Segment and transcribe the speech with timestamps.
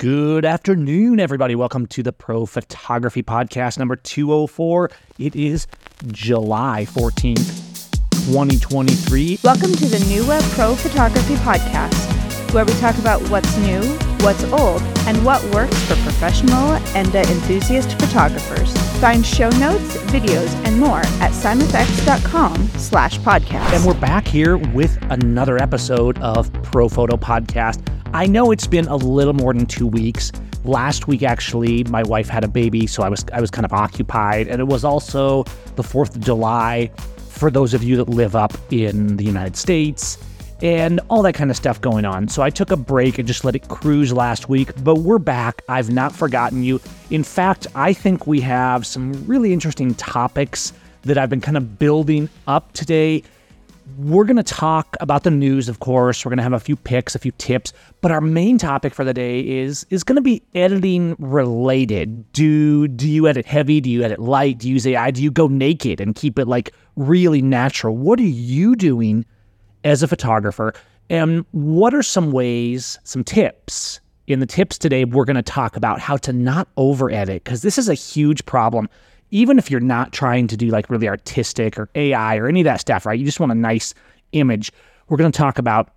[0.00, 1.54] Good afternoon, everybody.
[1.54, 4.90] Welcome to the Pro Photography Podcast number 204.
[5.18, 5.66] It is
[6.06, 7.90] July 14th,
[8.24, 9.40] 2023.
[9.44, 13.82] Welcome to the New Web Pro Photography Podcast, where we talk about what's new,
[14.24, 18.74] what's old, and what works for professional and enthusiast photographers.
[19.02, 23.70] Find show notes, videos, and more at seimfx.com slash podcast.
[23.74, 27.86] And we're back here with another episode of Pro Photo Podcast.
[28.12, 30.32] I know it's been a little more than two weeks.
[30.64, 33.72] Last week, actually, my wife had a baby, so I was I was kind of
[33.72, 35.44] occupied, and it was also
[35.76, 36.90] the Fourth of July
[37.28, 40.18] for those of you that live up in the United States,
[40.60, 42.26] and all that kind of stuff going on.
[42.26, 45.62] So I took a break and just let it cruise last week, but we're back.
[45.68, 46.80] I've not forgotten you.
[47.10, 51.78] In fact, I think we have some really interesting topics that I've been kind of
[51.78, 53.22] building up today
[53.98, 56.24] we're going to talk about the news, of course.
[56.24, 59.04] We're going to have a few picks, a few tips, but our main topic for
[59.04, 62.30] the day is is going to be editing related.
[62.32, 63.80] Do do you edit heavy?
[63.80, 64.58] Do you edit light?
[64.58, 65.10] Do you use AI?
[65.10, 67.96] Do you go naked and keep it like really natural?
[67.96, 69.24] What are you doing
[69.84, 70.74] as a photographer?
[71.08, 74.00] And what are some ways, some tips?
[74.26, 77.62] In the tips today, we're going to talk about how to not over edit because
[77.62, 78.88] this is a huge problem
[79.30, 82.64] even if you're not trying to do like really artistic or AI or any of
[82.64, 83.18] that stuff, right?
[83.18, 83.94] You just want a nice
[84.32, 84.72] image.
[85.08, 85.90] We're going to talk about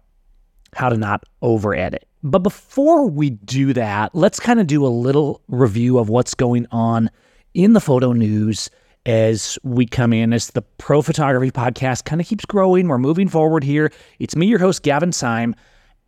[0.76, 2.08] how to not over edit.
[2.24, 6.68] But before we do that, let's kind of do a little review of what's going
[6.72, 7.10] on
[7.54, 8.70] in the photo news
[9.06, 12.88] as we come in as the Pro Photography Podcast kind of keeps growing.
[12.88, 13.92] We're moving forward here.
[14.20, 15.56] It's me, your host, Gavin Seim.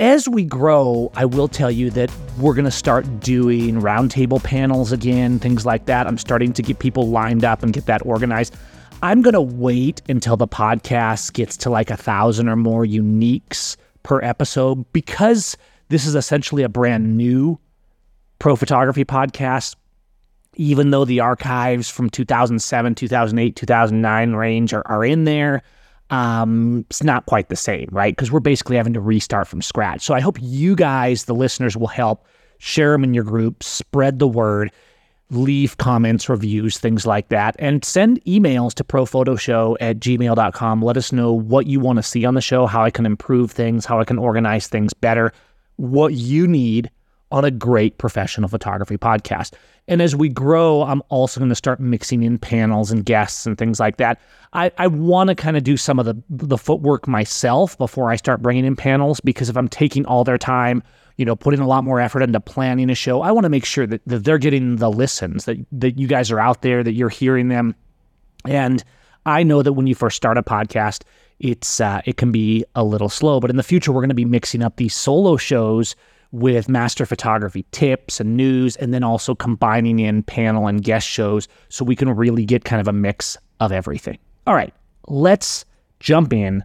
[0.02, 4.92] As we grow, I will tell you that we're going to start doing roundtable panels
[4.92, 6.06] again, things like that.
[6.06, 8.58] I'm starting to get people lined up and get that organized.
[9.02, 13.78] I'm going to wait until the podcast gets to like a thousand or more uniques
[14.04, 15.56] per episode because
[15.88, 17.58] this is essentially a brand new
[18.38, 19.78] pro photography podcast.
[20.56, 25.64] Even though the archives from 2007, 2008, 2009 range are, are in there,
[26.10, 28.16] um, it's not quite the same, right?
[28.16, 30.02] Because we're basically having to restart from scratch.
[30.02, 32.26] So I hope you guys, the listeners, will help
[32.60, 34.72] share them in your group, spread the word,
[35.32, 40.82] leave comments, reviews, things like that, and send emails to prophotoshow at gmail.com.
[40.82, 43.52] Let us know what you want to see on the show, how I can improve
[43.52, 45.34] things, how I can organize things better,
[45.78, 46.92] what you need
[47.32, 49.54] on a great professional photography podcast.
[49.88, 53.58] And as we grow, I'm also going to start mixing in panels and guests and
[53.58, 54.20] things like that.
[54.54, 58.16] I, I want to kind of do some of the the footwork myself before I
[58.16, 60.82] start bringing in panels because if I'm taking all their time,
[61.18, 63.66] you know, putting a lot more effort into planning a show, I want to make
[63.66, 66.94] sure that, that they're getting the listens, that that you guys are out there, that
[66.94, 67.76] you're hearing them.
[68.46, 68.84] And
[69.26, 71.04] I know that when you first start a podcast,
[71.40, 74.16] it's uh, it can be a little slow, but in the future we're going to
[74.16, 75.96] be mixing up these solo shows
[76.36, 81.48] with master photography tips and news, and then also combining in panel and guest shows
[81.70, 84.18] so we can really get kind of a mix of everything.
[84.46, 84.74] All right,
[85.08, 85.66] let's
[86.00, 86.64] jump in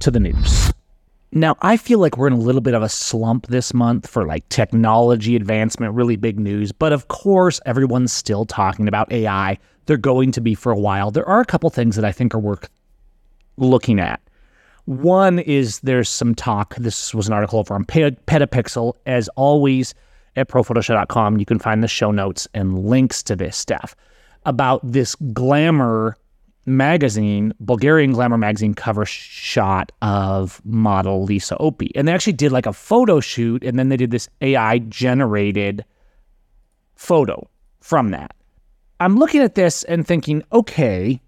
[0.00, 0.72] to the news.
[1.32, 4.26] Now, I feel like we're in a little bit of a slump this month for
[4.26, 6.72] like technology advancement, really big news.
[6.72, 9.58] But of course, everyone's still talking about AI.
[9.86, 11.10] They're going to be for a while.
[11.10, 12.68] There are a couple things that I think are worth
[13.58, 14.20] looking at.
[14.90, 16.74] One is there's some talk.
[16.74, 18.94] This was an article from Petapixel.
[19.06, 19.94] As always,
[20.34, 23.94] at prophotoshow.com, you can find the show notes and links to this stuff
[24.46, 26.16] about this glamour
[26.66, 31.92] magazine, Bulgarian glamour magazine cover shot of model Lisa Opie.
[31.94, 35.84] And they actually did like a photo shoot and then they did this AI generated
[36.96, 37.48] photo
[37.80, 38.34] from that.
[38.98, 41.20] I'm looking at this and thinking, okay,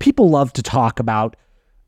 [0.00, 1.36] people love to talk about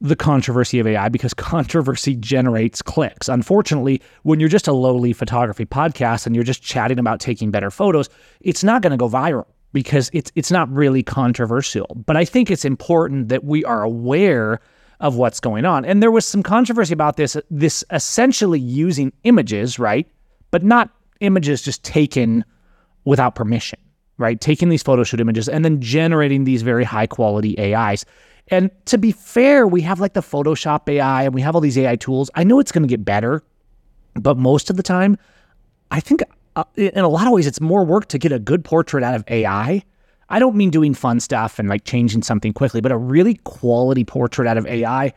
[0.05, 3.29] the controversy of AI because controversy generates clicks.
[3.29, 7.71] Unfortunately, when you're just a lowly photography podcast and you're just chatting about taking better
[7.71, 8.11] photos,
[8.41, 11.87] it's not going to go viral because it's it's not really controversial.
[12.07, 14.61] But I think it's important that we are aware
[15.01, 15.85] of what's going on.
[15.85, 20.07] And there was some controversy about this this essentially using images, right?
[20.51, 22.45] But not images just taken
[23.07, 23.79] without permission,
[24.19, 24.39] right?
[24.39, 28.05] Taking these photo shoot images and then generating these very high quality AIs.
[28.49, 31.79] And to be fair, we have like the Photoshop AI and we have all these
[31.79, 32.31] AI tools.
[32.35, 33.43] I know it's going to get better,
[34.15, 35.17] but most of the time,
[35.91, 36.23] I think
[36.57, 39.15] uh, in a lot of ways, it's more work to get a good portrait out
[39.15, 39.83] of AI.
[40.29, 44.05] I don't mean doing fun stuff and like changing something quickly, but a really quality
[44.05, 45.13] portrait out of AI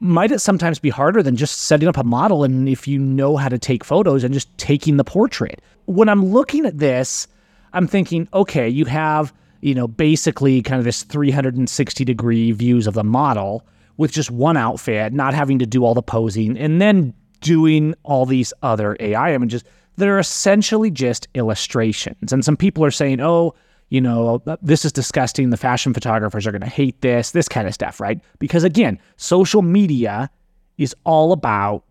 [0.00, 3.36] might it sometimes be harder than just setting up a model and if you know
[3.36, 5.62] how to take photos and just taking the portrait.
[5.86, 7.26] When I'm looking at this,
[7.72, 9.32] I'm thinking, okay, you have
[9.66, 13.66] you know, basically kind of this 360 degree views of the model
[13.96, 18.26] with just one outfit, not having to do all the posing, and then doing all
[18.26, 19.64] these other AI images.
[19.96, 22.32] that are essentially just illustrations.
[22.32, 23.54] And some people are saying, oh,
[23.88, 25.50] you know, this is disgusting.
[25.50, 28.20] The fashion photographers are going to hate this, this kind of stuff, right?
[28.38, 30.30] Because again, social media
[30.78, 31.82] is all about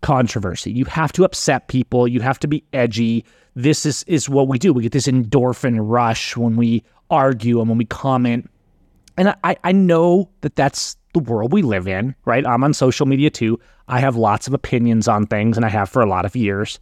[0.00, 0.70] controversy.
[0.70, 3.24] You have to upset people, you have to be edgy.
[3.56, 4.72] This is, is what we do.
[4.72, 8.50] We get this endorphin rush when we argue and when we comment.
[9.16, 12.46] And I, I know that that's the world we live in, right?
[12.46, 13.58] I'm on social media too.
[13.88, 16.78] I have lots of opinions on things, and I have for a lot of years.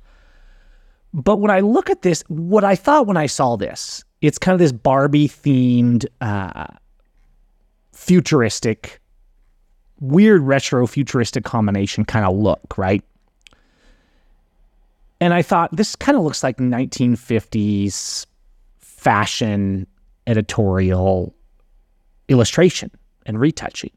[1.14, 4.52] But when I look at this, what I thought when I saw this, it's kind
[4.52, 6.66] of this Barbie themed, uh,
[7.92, 9.00] futuristic,
[10.00, 13.02] weird retro futuristic combination kind of look, right?
[15.20, 18.26] And I thought this kind of looks like 1950s
[18.78, 19.86] fashion
[20.28, 21.34] editorial
[22.28, 22.90] illustration
[23.26, 23.90] and retouching.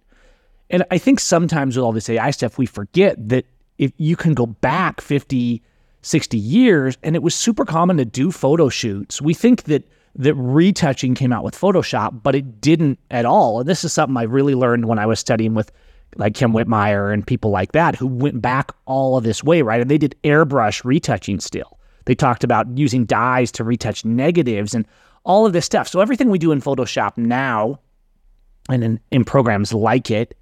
[0.69, 3.45] And I think sometimes with all this AI stuff, we forget that
[3.78, 5.62] if you can go back 50,
[6.01, 9.22] 60 years and it was super common to do photo shoots.
[9.22, 13.60] We think that that retouching came out with Photoshop, but it didn't at all.
[13.60, 15.72] And this is something I really learned when I was studying with
[16.18, 19.80] like Kim Whitmire and people like that who went back all of this way, right?
[19.80, 21.80] And they did airbrush retouching still.
[22.06, 24.86] They talked about using dyes to retouch negatives and
[25.24, 25.88] all of this stuff.
[25.88, 27.80] So everything we do in Photoshop now
[28.70, 30.36] and in, in programs like it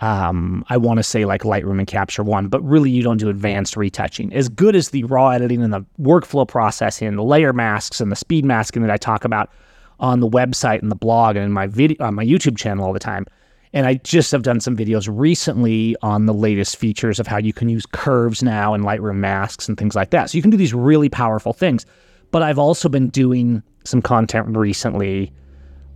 [0.00, 3.28] um, I want to say like Lightroom and Capture One, but really you don't do
[3.28, 4.32] advanced retouching.
[4.32, 8.16] As good as the raw editing and the workflow processing, the layer masks and the
[8.16, 9.50] speed masking that I talk about
[9.98, 12.94] on the website and the blog and in my video on my YouTube channel all
[12.94, 13.26] the time.
[13.72, 17.52] And I just have done some videos recently on the latest features of how you
[17.52, 20.30] can use curves now and Lightroom masks and things like that.
[20.30, 21.84] So you can do these really powerful things.
[22.30, 25.32] But I've also been doing some content recently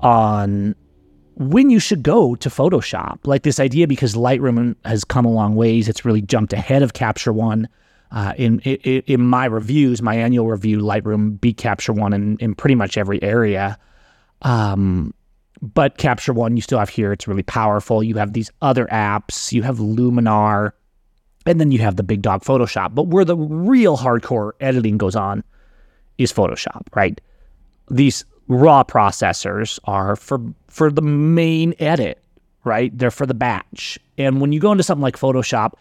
[0.01, 0.75] on
[1.37, 3.19] when you should go to Photoshop.
[3.25, 6.93] Like this idea, because Lightroom has come a long ways, it's really jumped ahead of
[6.93, 7.69] Capture One.
[8.11, 12.55] Uh, in, in, in my reviews, my annual review, Lightroom beat Capture One in, in
[12.55, 13.77] pretty much every area.
[14.43, 15.13] Um,
[15.61, 17.13] but Capture One, you still have here.
[17.13, 18.03] It's really powerful.
[18.03, 19.51] You have these other apps.
[19.51, 20.73] You have Luminar,
[21.47, 22.95] and then you have the big dog Photoshop.
[22.95, 25.43] But where the real hardcore editing goes on
[26.19, 27.21] is Photoshop, right?
[27.91, 32.23] These raw processors are for for the main edit,
[32.65, 32.97] right?
[32.97, 33.99] They're for the batch.
[34.19, 35.73] And when you go into something like Photoshop,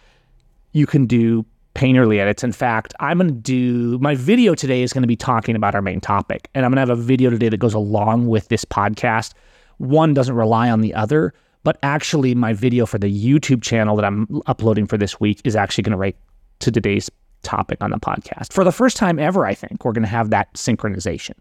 [0.72, 1.46] you can do
[1.76, 2.44] painterly edits.
[2.44, 5.76] In fact, I'm going to do my video today is going to be talking about
[5.76, 6.50] our main topic.
[6.54, 9.34] And I'm going to have a video today that goes along with this podcast.
[9.78, 11.34] One doesn't rely on the other,
[11.64, 15.56] but actually my video for the YouTube channel that I'm uploading for this week is
[15.56, 16.18] actually going to write
[16.60, 17.10] to today's
[17.42, 18.54] topic on the podcast.
[18.54, 21.34] For the first time ever, I think we're going to have that synchronization.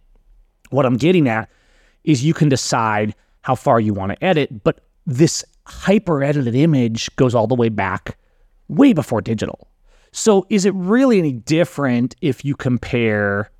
[0.73, 1.49] What I'm getting at
[2.05, 7.15] is you can decide how far you want to edit, but this hyper edited image
[7.17, 8.17] goes all the way back
[8.69, 9.69] way before digital.
[10.13, 13.51] So is it really any different if you compare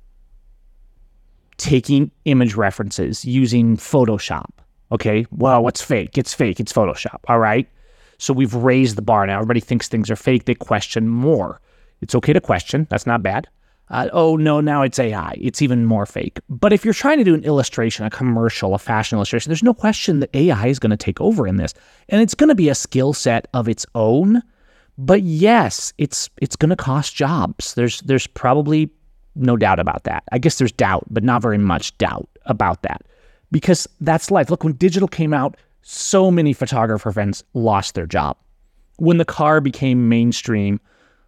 [1.57, 4.49] taking image references using Photoshop?
[4.91, 6.17] Okay, well, what's fake?
[6.17, 6.59] It's fake.
[6.59, 7.19] It's Photoshop.
[7.27, 7.67] All right.
[8.17, 9.35] So we've raised the bar now.
[9.35, 10.45] Everybody thinks things are fake.
[10.45, 11.59] They question more.
[12.01, 12.87] It's okay to question.
[12.89, 13.47] That's not bad
[13.93, 15.35] uh, oh no, now it's AI.
[15.39, 16.39] It's even more fake.
[16.49, 19.73] But if you're trying to do an illustration, a commercial, a fashion illustration, there's no
[19.73, 21.75] question that AI is going to take over in this,
[22.09, 24.41] and it's going to be a skill set of its own.
[24.97, 27.75] But yes, it's it's going to cost jobs.
[27.75, 28.89] There's there's probably
[29.35, 30.23] no doubt about that.
[30.31, 33.03] I guess there's doubt, but not very much doubt about that,
[33.51, 34.49] because that's life.
[34.49, 38.37] Look, when digital came out, so many photographer friends lost their job.
[38.97, 40.79] When the car became mainstream,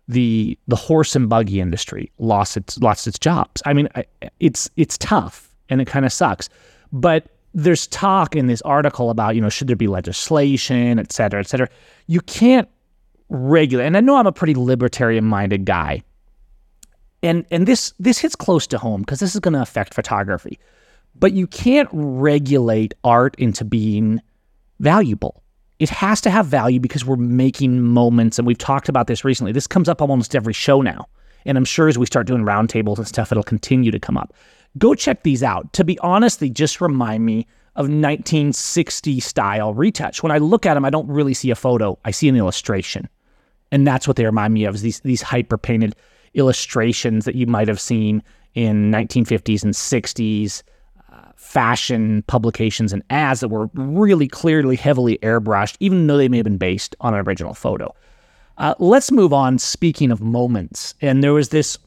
[0.07, 3.61] the the horse and buggy industry lost its lost its jobs.
[3.65, 3.89] I mean,
[4.39, 6.49] it's it's tough and it kind of sucks,
[6.91, 11.39] but there's talk in this article about you know should there be legislation, et cetera,
[11.39, 11.69] et cetera.
[12.07, 12.67] You can't
[13.29, 16.03] regulate, and I know I'm a pretty libertarian minded guy,
[17.23, 20.59] and and this this hits close to home because this is going to affect photography,
[21.15, 24.21] but you can't regulate art into being
[24.79, 25.41] valuable
[25.79, 28.37] it has to have value because we're making moments.
[28.37, 29.51] And we've talked about this recently.
[29.51, 31.07] This comes up almost every show now.
[31.45, 34.33] And I'm sure as we start doing roundtables and stuff, it'll continue to come up.
[34.77, 35.71] Go check these out.
[35.73, 40.23] To be honest, they just remind me of 1960 style retouch.
[40.23, 43.09] When I look at them, I don't really see a photo, I see an illustration.
[43.71, 45.95] And that's what they remind me of is these, these hyper painted
[46.33, 50.63] illustrations that you might have seen in 1950s and 60s
[51.35, 56.43] fashion publications and ads that were really clearly heavily airbrushed, even though they may have
[56.43, 57.93] been based on an original photo.
[58.57, 59.59] Uh, let's move on.
[59.59, 61.77] Speaking of moments, and there was this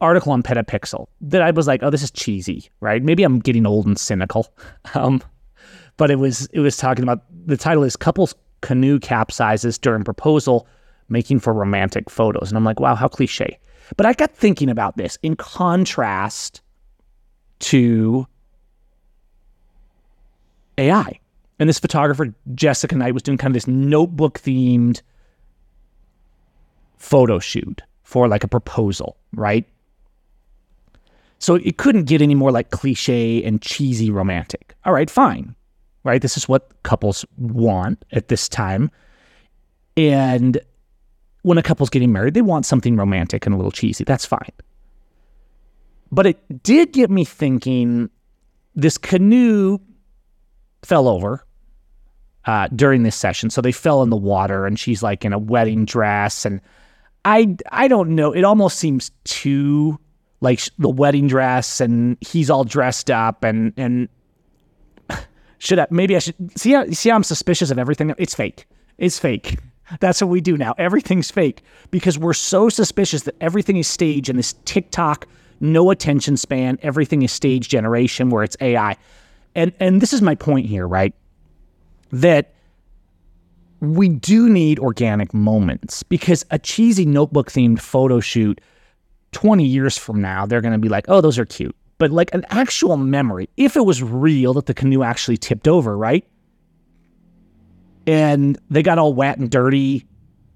[0.00, 3.66] article on Petapixel that I was like, "Oh, this is cheesy, right?" Maybe I'm getting
[3.66, 4.52] old and cynical,
[4.94, 5.22] um,
[5.96, 10.66] but it was it was talking about the title is "Couples Canoe Capsizes During Proposal,
[11.08, 13.58] Making for Romantic Photos," and I'm like, "Wow, how cliche."
[13.96, 16.62] But I got thinking about this in contrast
[17.60, 18.26] to
[20.78, 21.18] AI.
[21.58, 25.02] And this photographer, Jessica Knight, was doing kind of this notebook themed
[26.96, 29.66] photo shoot for like a proposal, right?
[31.38, 34.74] So it couldn't get any more like cliche and cheesy romantic.
[34.84, 35.54] All right, fine.
[36.02, 36.20] Right?
[36.20, 38.90] This is what couples want at this time.
[39.96, 40.58] And
[41.42, 44.04] when a couple's getting married, they want something romantic and a little cheesy.
[44.04, 44.52] That's fine.
[46.10, 48.10] But it did get me thinking
[48.74, 49.78] this canoe
[50.84, 51.44] fell over
[52.46, 53.50] uh, during this session.
[53.50, 56.44] So they fell in the water and she's like in a wedding dress.
[56.44, 56.60] And
[57.24, 58.32] I, I don't know.
[58.32, 59.98] It almost seems too
[60.40, 64.08] like the wedding dress and he's all dressed up and, and
[65.58, 68.14] should I, maybe I should see how, see how I'm suspicious of everything.
[68.18, 68.66] It's fake.
[68.98, 69.58] It's fake.
[70.00, 70.74] That's what we do now.
[70.78, 75.26] Everything's fake because we're so suspicious that everything is staged in this TikTok,
[75.60, 78.96] no attention span, everything is stage generation where it's AI.
[79.54, 81.14] And and this is my point here, right?
[82.10, 82.54] That
[83.80, 88.60] we do need organic moments because a cheesy notebook themed photo shoot
[89.32, 91.74] 20 years from now, they're going to be like, oh, those are cute.
[91.98, 95.96] But like an actual memory, if it was real that the canoe actually tipped over,
[95.96, 96.24] right?
[98.06, 100.06] And they got all wet and dirty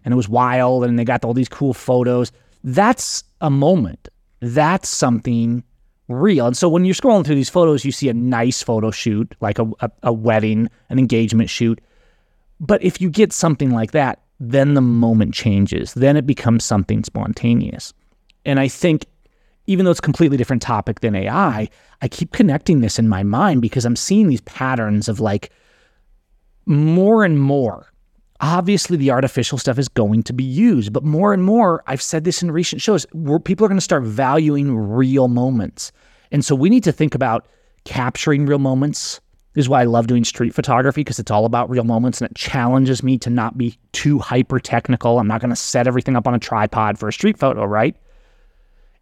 [0.05, 2.33] and it was wild and they got all these cool photos.
[2.64, 4.09] That's a moment.
[4.40, 5.62] That's something
[6.09, 6.47] real.
[6.47, 9.59] And so when you're scrolling through these photos, you see a nice photo shoot, like
[9.59, 11.81] a, a, a wedding, an engagement shoot.
[12.61, 15.95] But if you get something like that, then the moment changes.
[15.95, 17.93] Then it becomes something spontaneous.
[18.45, 19.05] And I think
[19.67, 21.69] even though it's a completely different topic than AI,
[22.00, 25.50] I keep connecting this in my mind because I'm seeing these patterns of like
[26.65, 27.93] more and more.
[28.40, 32.23] Obviously, the artificial stuff is going to be used, but more and more, I've said
[32.23, 35.90] this in recent shows, where people are going to start valuing real moments.
[36.30, 37.47] And so we need to think about
[37.85, 39.21] capturing real moments.
[39.54, 42.30] This is why I love doing street photography because it's all about real moments and
[42.30, 45.18] it challenges me to not be too hyper technical.
[45.18, 47.97] I'm not going to set everything up on a tripod for a street photo, right?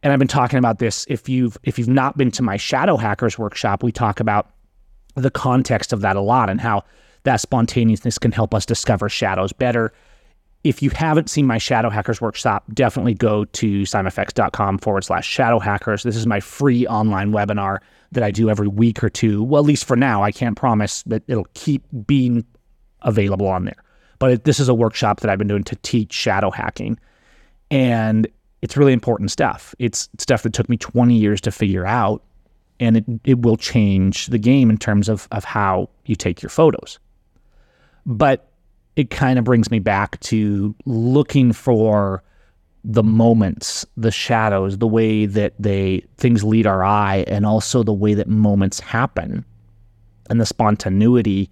[0.03, 1.05] And I've been talking about this.
[1.09, 4.51] If you've if you've not been to my Shadow Hackers workshop, we talk about
[5.15, 6.85] the context of that a lot and how
[7.27, 9.93] that spontaneousness can help us discover shadows better.
[10.63, 15.59] If you haven't seen my Shadow Hackers workshop, definitely go to seimfx.com forward slash shadow
[15.59, 16.05] hackers.
[16.05, 17.79] This is my free online webinar
[18.13, 19.43] that I do every week or two.
[19.43, 22.45] Well, at least for now, I can't promise that it'll keep being
[23.03, 23.83] available on there.
[24.21, 26.97] But this is a workshop that I've been doing to teach shadow hacking.
[27.73, 28.29] And
[28.63, 29.75] it's really important stuff.
[29.81, 32.23] It's stuff that took me 20 years to figure out.
[32.79, 36.51] And it, it will change the game in terms of, of how you take your
[36.51, 37.01] photos.
[38.07, 38.51] But
[38.97, 42.23] it kind of brings me back to looking for
[42.83, 47.93] the moments, the shadows, the way that they things lead our eye, and also the
[47.93, 49.45] way that moments happen,
[50.31, 51.51] and the spontaneity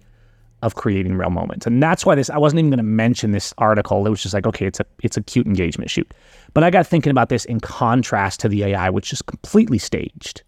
[0.61, 1.67] of creating real moments.
[1.67, 4.07] And that's why this I wasn't even going to mention this article.
[4.07, 6.11] It was just like, okay, it's a it's a cute engagement shoot.
[6.53, 10.41] But I got thinking about this in contrast to the AI, which is completely staged,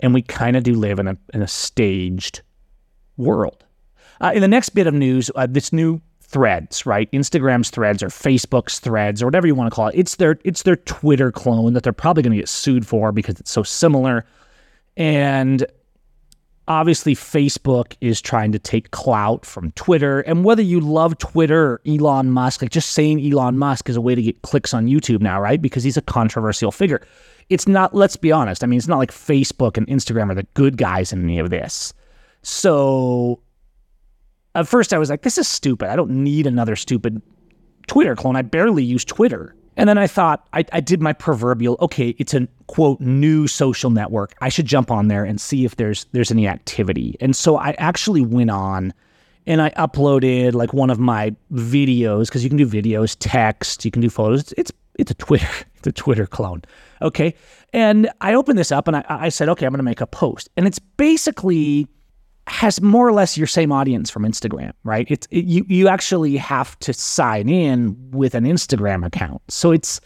[0.00, 2.42] and we kind of do live in a in a staged
[3.16, 3.64] world.
[4.20, 7.10] Uh, in the next bit of news, uh, this new threads, right?
[7.12, 9.94] Instagram's threads or Facebook's threads or whatever you want to call it.
[9.96, 13.38] It's their it's their Twitter clone that they're probably going to get sued for because
[13.38, 14.26] it's so similar.
[14.96, 15.66] And
[16.68, 20.20] obviously Facebook is trying to take clout from Twitter.
[20.20, 24.00] And whether you love Twitter or Elon Musk, like just saying Elon Musk is a
[24.00, 25.60] way to get clicks on YouTube now, right?
[25.60, 27.06] Because he's a controversial figure.
[27.48, 28.64] It's not, let's be honest.
[28.64, 31.50] I mean, it's not like Facebook and Instagram are the good guys in any of
[31.50, 31.94] this.
[32.42, 33.40] So
[34.56, 35.88] at first I was like, this is stupid.
[35.88, 37.22] I don't need another stupid
[37.86, 38.36] Twitter clone.
[38.36, 39.54] I barely use Twitter.
[39.76, 43.90] And then I thought, I, I did my proverbial, okay, it's a quote new social
[43.90, 44.34] network.
[44.40, 47.16] I should jump on there and see if there's there's any activity.
[47.20, 48.94] And so I actually went on
[49.46, 53.90] and I uploaded like one of my videos because you can do videos, text, you
[53.90, 54.40] can do photos.
[54.40, 56.62] It's, it's it's a Twitter, it's a Twitter clone.
[57.02, 57.34] Okay.
[57.74, 60.48] And I opened this up and I, I said, okay, I'm gonna make a post.
[60.56, 61.86] And it's basically
[62.46, 65.06] has more or less your same audience from Instagram, right?
[65.10, 69.42] It's it, you you actually have to sign in with an Instagram account.
[69.48, 70.00] So it's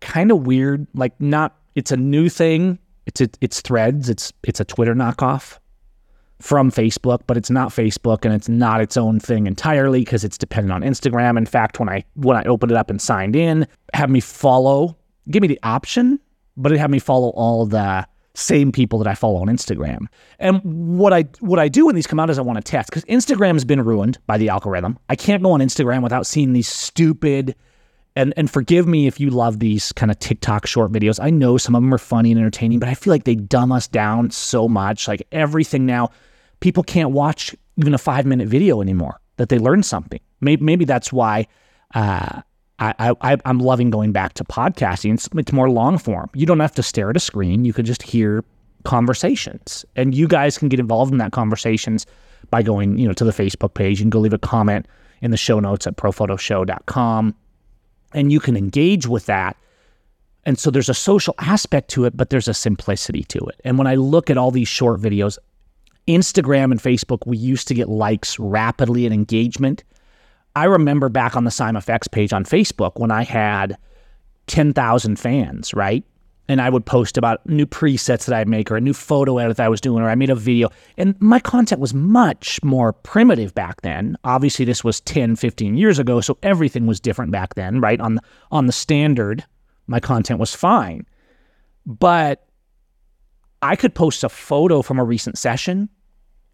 [0.00, 2.78] kind of weird, like not it's a new thing.
[3.06, 5.58] It's it, it's Threads, it's it's a Twitter knockoff
[6.40, 10.38] from Facebook, but it's not Facebook and it's not its own thing entirely because it's
[10.38, 11.36] dependent on Instagram.
[11.36, 14.96] In fact, when I when I opened it up and signed in, have me follow,
[15.30, 16.20] give me the option,
[16.56, 18.06] but it had me follow all the
[18.38, 20.06] same people that I follow on Instagram.
[20.38, 20.60] And
[20.98, 23.04] what I what I do when these come out is I want to test because
[23.06, 24.98] Instagram has been ruined by the algorithm.
[25.08, 27.54] I can't go on Instagram without seeing these stupid
[28.16, 31.18] And and forgive me if you love these kind of TikTok short videos.
[31.22, 33.70] I know some of them are funny and entertaining, but I feel like they dumb
[33.70, 35.06] us down so much.
[35.06, 36.10] Like everything now,
[36.60, 40.20] people can't watch even a five minute video anymore that they learn something.
[40.40, 41.46] Maybe maybe that's why
[41.94, 42.42] uh,
[42.80, 45.14] I, I I'm loving going back to podcasting.
[45.14, 46.30] It's, it's more long form.
[46.34, 47.64] You don't have to stare at a screen.
[47.64, 48.44] You could just hear
[48.84, 52.06] conversations, and you guys can get involved in that conversations
[52.50, 53.98] by going you know to the Facebook page.
[53.98, 54.86] You can go leave a comment
[55.20, 57.34] in the show notes at prophotoshow.com,
[58.14, 59.56] and you can engage with that.
[60.44, 63.60] And so there's a social aspect to it, but there's a simplicity to it.
[63.64, 65.36] And when I look at all these short videos,
[66.06, 69.84] Instagram and Facebook, we used to get likes rapidly and engagement.
[70.56, 73.76] I remember back on the SeimFX page on Facebook when I had
[74.46, 76.04] 10,000 fans, right?
[76.50, 79.58] And I would post about new presets that I'd make or a new photo edit
[79.58, 80.70] that I was doing, or I made a video.
[80.96, 84.16] And my content was much more primitive back then.
[84.24, 88.00] Obviously, this was 10, 15 years ago, so everything was different back then, right?
[88.00, 89.44] On the, on the standard,
[89.86, 91.04] my content was fine.
[91.84, 92.48] But
[93.60, 95.90] I could post a photo from a recent session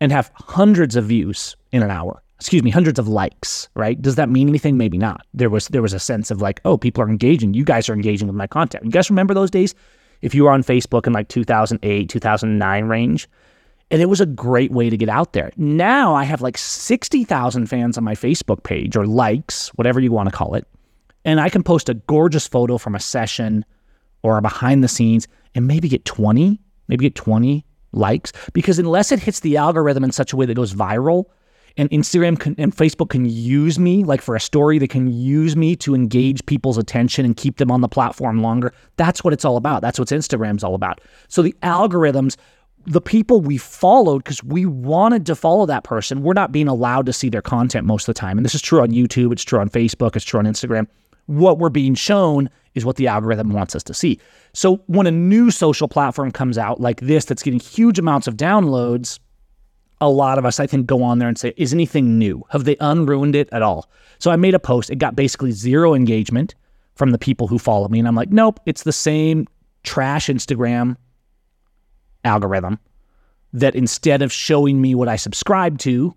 [0.00, 2.23] and have hundreds of views in an hour.
[2.44, 4.02] Excuse me, hundreds of likes, right?
[4.02, 4.76] Does that mean anything?
[4.76, 5.26] Maybe not.
[5.32, 7.54] There was there was a sense of like, oh, people are engaging.
[7.54, 8.84] You guys are engaging with my content.
[8.84, 9.74] You guys remember those days?
[10.20, 13.30] If you were on Facebook in like 2008, 2009 range,
[13.90, 15.52] and it was a great way to get out there.
[15.56, 20.28] Now I have like 60,000 fans on my Facebook page or likes, whatever you want
[20.28, 20.68] to call it.
[21.24, 23.64] And I can post a gorgeous photo from a session
[24.22, 29.12] or a behind the scenes and maybe get 20, maybe get 20 likes because unless
[29.12, 31.24] it hits the algorithm in such a way that goes viral
[31.76, 35.56] and Instagram can, and Facebook can use me like for a story they can use
[35.56, 38.72] me to engage people's attention and keep them on the platform longer.
[38.96, 39.82] That's what it's all about.
[39.82, 41.00] That's what Instagram's all about.
[41.28, 42.36] So the algorithms
[42.86, 47.06] the people we followed because we wanted to follow that person we're not being allowed
[47.06, 48.36] to see their content most of the time.
[48.36, 50.86] And this is true on YouTube it's true on Facebook it's true on Instagram.
[51.26, 54.20] What we're being shown is what the algorithm wants us to see.
[54.52, 58.36] So when a new social platform comes out like this that's getting huge amounts of
[58.36, 59.18] downloads,
[60.04, 62.44] a lot of us, I think, go on there and say, is anything new?
[62.50, 63.90] Have they unruined it at all?
[64.18, 64.90] So I made a post.
[64.90, 66.54] It got basically zero engagement
[66.94, 67.98] from the people who follow me.
[67.98, 69.48] And I'm like, nope, it's the same
[69.82, 70.96] trash Instagram
[72.24, 72.78] algorithm
[73.52, 76.14] that instead of showing me what I subscribe to,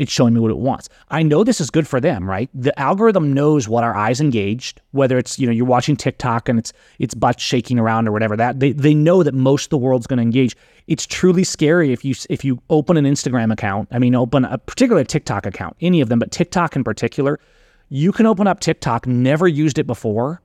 [0.00, 0.88] it's showing me what it wants.
[1.10, 2.48] I know this is good for them, right?
[2.54, 6.58] The algorithm knows what our eyes engaged, whether it's, you know, you're watching TikTok and
[6.58, 9.76] it's it's butt shaking around or whatever that they, they know that most of the
[9.76, 10.56] world's going to engage.
[10.86, 14.56] It's truly scary if you if you open an Instagram account, I mean open a
[14.56, 17.38] particular TikTok account, any of them, but TikTok in particular,
[17.90, 20.40] you can open up TikTok, never used it before,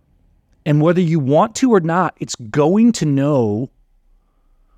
[0.65, 3.69] and whether you want to or not, it's going to know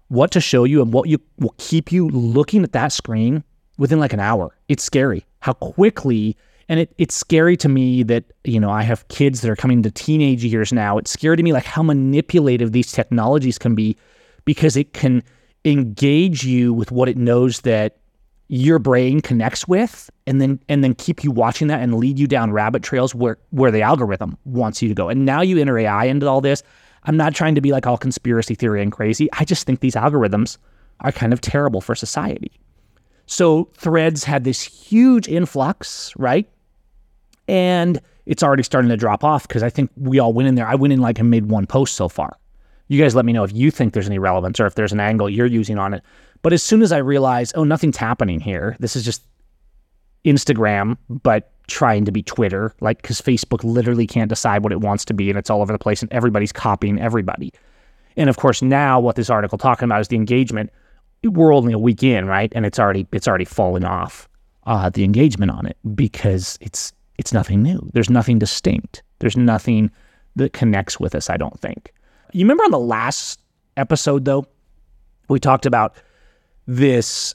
[0.09, 3.43] what to show you and what you will keep you looking at that screen
[3.77, 4.55] within like an hour.
[4.67, 6.35] It's scary how quickly,
[6.67, 9.83] and it, it's scary to me that, you know, I have kids that are coming
[9.83, 10.97] to teenage years now.
[10.97, 13.95] It's scary to me like how manipulative these technologies can be
[14.45, 15.23] because it can
[15.65, 17.97] engage you with what it knows that
[18.49, 22.27] your brain connects with and then and then keep you watching that and lead you
[22.27, 25.09] down rabbit trails where where the algorithm wants you to go.
[25.09, 26.63] And now you enter AI into all this.
[27.03, 29.29] I'm not trying to be like all conspiracy theory and crazy.
[29.33, 30.57] I just think these algorithms
[31.01, 32.51] are kind of terrible for society.
[33.27, 36.49] So threads had this huge influx, right?
[37.47, 40.67] And it's already starting to drop off because I think we all went in there.
[40.67, 42.37] I went in like and made one post so far.
[42.87, 44.99] You guys let me know if you think there's any relevance or if there's an
[45.01, 46.03] angle you're using on it.
[46.41, 49.23] But as soon as I realized, oh, nothing's happening here, this is just
[50.23, 55.03] Instagram, but trying to be Twitter, like because Facebook literally can't decide what it wants
[55.05, 57.51] to be and it's all over the place and everybody's copying everybody.
[58.15, 60.71] And of course, now what this article talking about is the engagement
[61.27, 62.51] we're only a week in, right?
[62.55, 64.27] And it's already it's already fallen off
[64.65, 67.89] uh, the engagement on it because it's it's nothing new.
[67.93, 69.03] There's nothing distinct.
[69.19, 69.91] There's nothing
[70.35, 71.29] that connects with us.
[71.29, 71.93] I don't think.
[72.33, 73.39] You remember on the last
[73.77, 74.45] episode though,
[75.29, 75.95] we talked about
[76.67, 77.33] this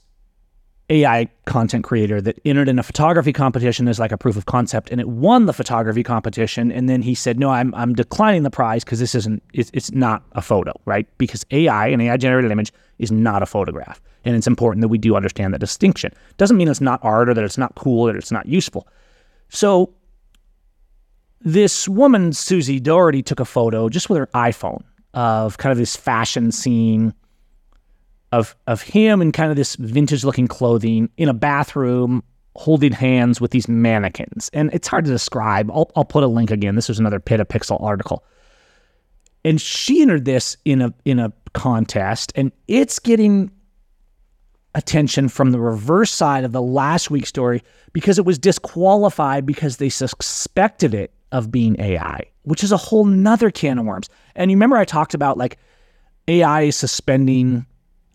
[0.90, 4.90] AI content creator that entered in a photography competition as like a proof of concept,
[4.90, 6.70] and it won the photography competition.
[6.70, 9.92] And then he said, "No, I'm I'm declining the prize because this isn't it's, it's
[9.92, 11.06] not a photo, right?
[11.18, 14.98] Because AI, an AI generated image, is not a photograph, and it's important that we
[14.98, 16.12] do understand that distinction.
[16.36, 18.86] Doesn't mean it's not art or that it's not cool or that it's not useful.
[19.48, 19.94] So
[21.40, 24.82] this woman, Susie Doherty, took a photo just with her iPhone
[25.14, 27.14] of kind of this fashion scene
[28.32, 32.22] of of him in kind of this vintage looking clothing in a bathroom
[32.56, 34.50] holding hands with these mannequins.
[34.52, 35.70] And it's hard to describe.
[35.70, 36.74] I'll, I'll put a link again.
[36.74, 38.24] This was another Pixel article.
[39.44, 43.50] And she entered this in a in a contest, and it's getting
[44.74, 49.76] attention from the reverse side of the last week's story because it was disqualified because
[49.76, 54.08] they suspected it of being AI, which is a whole nother can of worms.
[54.34, 55.58] And you remember I talked about like
[56.28, 57.66] AI suspending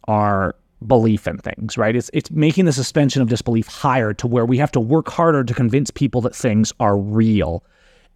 [0.08, 1.96] our belief in things, right?
[1.96, 5.44] It's it's making the suspension of disbelief higher to where we have to work harder
[5.44, 7.64] to convince people that things are real.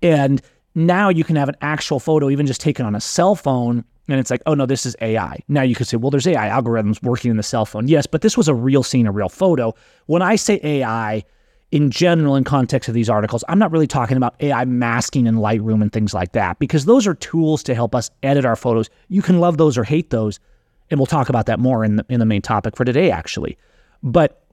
[0.04, 0.42] And
[0.76, 4.20] now you can have an actual photo, even just taken on a cell phone, and
[4.20, 5.40] it's like, oh no, this is AI.
[5.48, 7.88] Now you could say, well, there's AI algorithms working in the cell phone.
[7.88, 9.74] Yes, but this was a real scene, a real photo.
[10.06, 11.24] When I say AI,
[11.72, 15.36] in general, in context of these articles, I'm not really talking about AI masking in
[15.36, 18.90] Lightroom and things like that, because those are tools to help us edit our photos.
[19.08, 20.40] You can love those or hate those,
[20.92, 23.58] and we'll talk about that more in the, in the main topic for today, actually.
[24.04, 24.46] But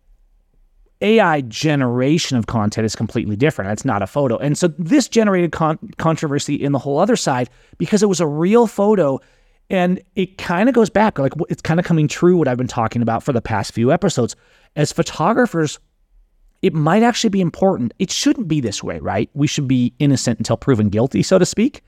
[1.00, 3.70] AI generation of content is completely different.
[3.72, 4.36] It's not a photo.
[4.38, 8.26] And so this generated con- controversy in the whole other side because it was a
[8.26, 9.20] real photo.
[9.68, 12.66] And it kind of goes back, like it's kind of coming true what I've been
[12.66, 14.34] talking about for the past few episodes.
[14.76, 15.78] As photographers,
[16.62, 17.92] it might actually be important.
[17.98, 19.28] It shouldn't be this way, right?
[19.34, 21.82] We should be innocent until proven guilty, so to speak.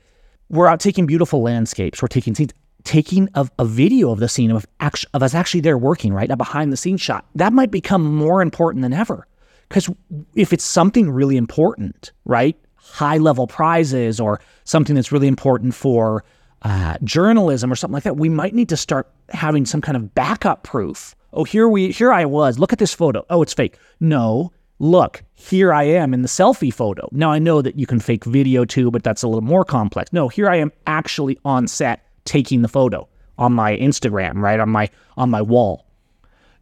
[0.49, 2.01] We're out taking beautiful landscapes.
[2.01, 5.61] We're taking scenes taking a, a video of the scene of, act- of us actually
[5.61, 6.29] there working, right?
[6.29, 7.25] A behind the scenes shot.
[7.35, 9.27] That might become more important than ever.
[9.69, 9.89] Because
[10.35, 12.57] if it's something really important, right?
[12.75, 16.25] High level prizes or something that's really important for
[16.63, 20.13] uh, journalism or something like that, we might need to start having some kind of
[20.13, 21.15] backup proof.
[21.33, 22.59] Oh, here we here I was.
[22.59, 23.25] Look at this photo.
[23.29, 23.77] Oh, it's fake.
[24.01, 27.07] No, look, here I am in the selfie photo.
[27.13, 30.11] Now I know that you can fake video too, but that's a little more complex.
[30.11, 33.07] No, here I am actually on set taking the photo
[33.37, 34.59] on my Instagram, right?
[34.59, 35.85] On my on my wall.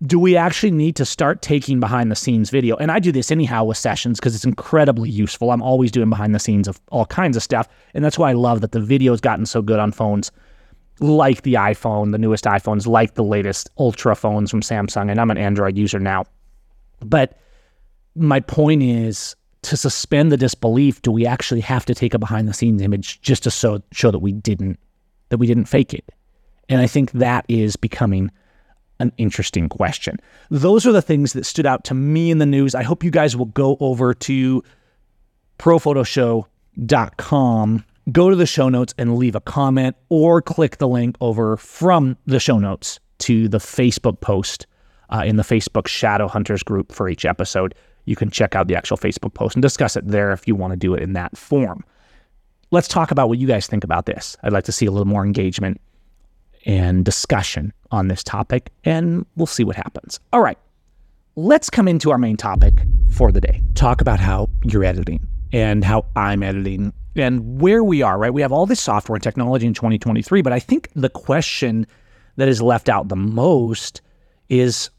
[0.06, 2.78] Do we actually need to start taking behind the scenes video?
[2.78, 5.52] And I do this anyhow with sessions because it's incredibly useful.
[5.52, 7.68] I'm always doing behind the scenes of all kinds of stuff.
[7.94, 10.32] And that's why I love that the video's gotten so good on phones
[11.02, 15.12] like the iPhone, the newest iPhones, like the latest Ultra phones from Samsung.
[15.12, 16.24] And I'm an Android user now.
[17.02, 17.38] But
[18.16, 22.48] my point is to suspend the disbelief, do we actually have to take a behind
[22.48, 24.80] the scenes image just to show, show that we didn't
[25.30, 26.06] that we didn't fake it?
[26.68, 28.32] And I think that is becoming
[29.00, 30.18] an interesting question.
[30.50, 32.76] Those are the things that stood out to me in the news.
[32.76, 34.64] I hope you guys will go over to
[35.58, 41.58] prophotoshow.com, go to the show notes and leave a comment or click the link over
[41.58, 44.68] from the show notes to the Facebook post
[45.10, 47.76] uh, in the Facebook Shadow Hunters group for each episode.
[48.06, 50.72] You can check out the actual Facebook post and discuss it there if you want
[50.72, 51.84] to do it in that form
[52.72, 54.38] let's talk about what you guys think about this.
[54.44, 55.80] I'd like to see a little more engagement
[56.66, 60.20] and discussion on this topic, and we'll see what happens.
[60.34, 60.58] All right,
[61.36, 63.62] let's come into our main topic for the day.
[63.76, 68.34] Talk about how you're editing and how I'm editing and where we are, right?
[68.34, 71.88] We have all this software and technology in 2023, but I think the question
[72.36, 74.02] that is left out the most
[74.48, 74.90] is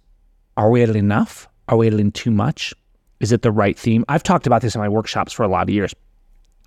[0.56, 1.48] are we editing enough?
[1.68, 2.74] Are we editing too much?
[3.20, 4.04] Is it the right theme?
[4.08, 5.94] I've talked about this in my workshops for a lot of years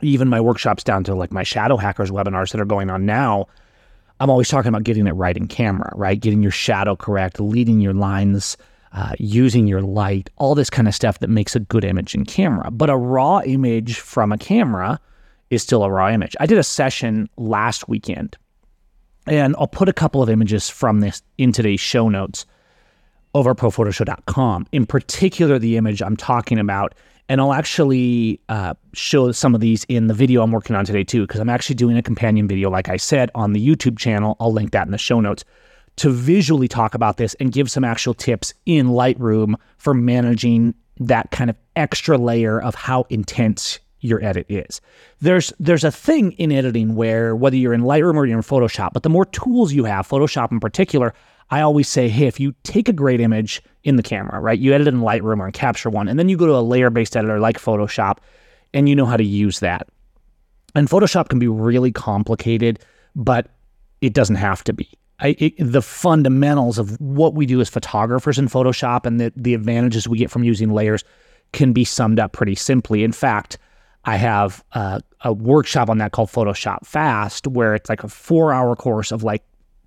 [0.03, 3.47] even my workshops down to like my shadow hackers webinars that are going on now,
[4.19, 6.19] I'm always talking about getting it right in camera, right?
[6.19, 8.57] Getting your shadow correct, leading your lines,
[8.93, 12.25] uh, using your light, all this kind of stuff that makes a good image in
[12.25, 12.69] camera.
[12.71, 14.99] But a raw image from a camera
[15.49, 16.35] is still a raw image.
[16.39, 18.37] I did a session last weekend,
[19.27, 22.45] and I'll put a couple of images from this in today's show notes
[23.33, 24.67] over prophotoshow.com.
[24.71, 26.93] In particular, the image I'm talking about
[27.29, 31.03] and I'll actually uh, show some of these in the video I'm working on today,
[31.03, 34.35] too, because I'm actually doing a companion video, like I said, on the YouTube channel.
[34.39, 35.43] I'll link that in the show notes
[35.97, 41.31] to visually talk about this and give some actual tips in Lightroom for managing that
[41.31, 44.81] kind of extra layer of how intense your edit is.
[45.21, 48.91] There's there's a thing in editing where whether you're in Lightroom or you're in Photoshop,
[48.93, 51.13] but the more tools you have, Photoshop in particular,
[51.49, 54.73] I always say, hey, if you take a great image in the camera, right, you
[54.73, 56.89] edit it in Lightroom or in Capture One, and then you go to a layer
[56.89, 58.17] based editor like Photoshop
[58.73, 59.87] and you know how to use that.
[60.75, 62.79] And Photoshop can be really complicated,
[63.15, 63.47] but
[64.01, 64.89] it doesn't have to be.
[65.19, 69.53] I, it, the fundamentals of what we do as photographers in Photoshop and the, the
[69.53, 71.03] advantages we get from using layers
[71.51, 73.03] can be summed up pretty simply.
[73.03, 73.59] In fact,
[74.05, 78.51] I have a, a workshop on that called Photoshop Fast, where it's like a four
[78.51, 79.43] hour course of like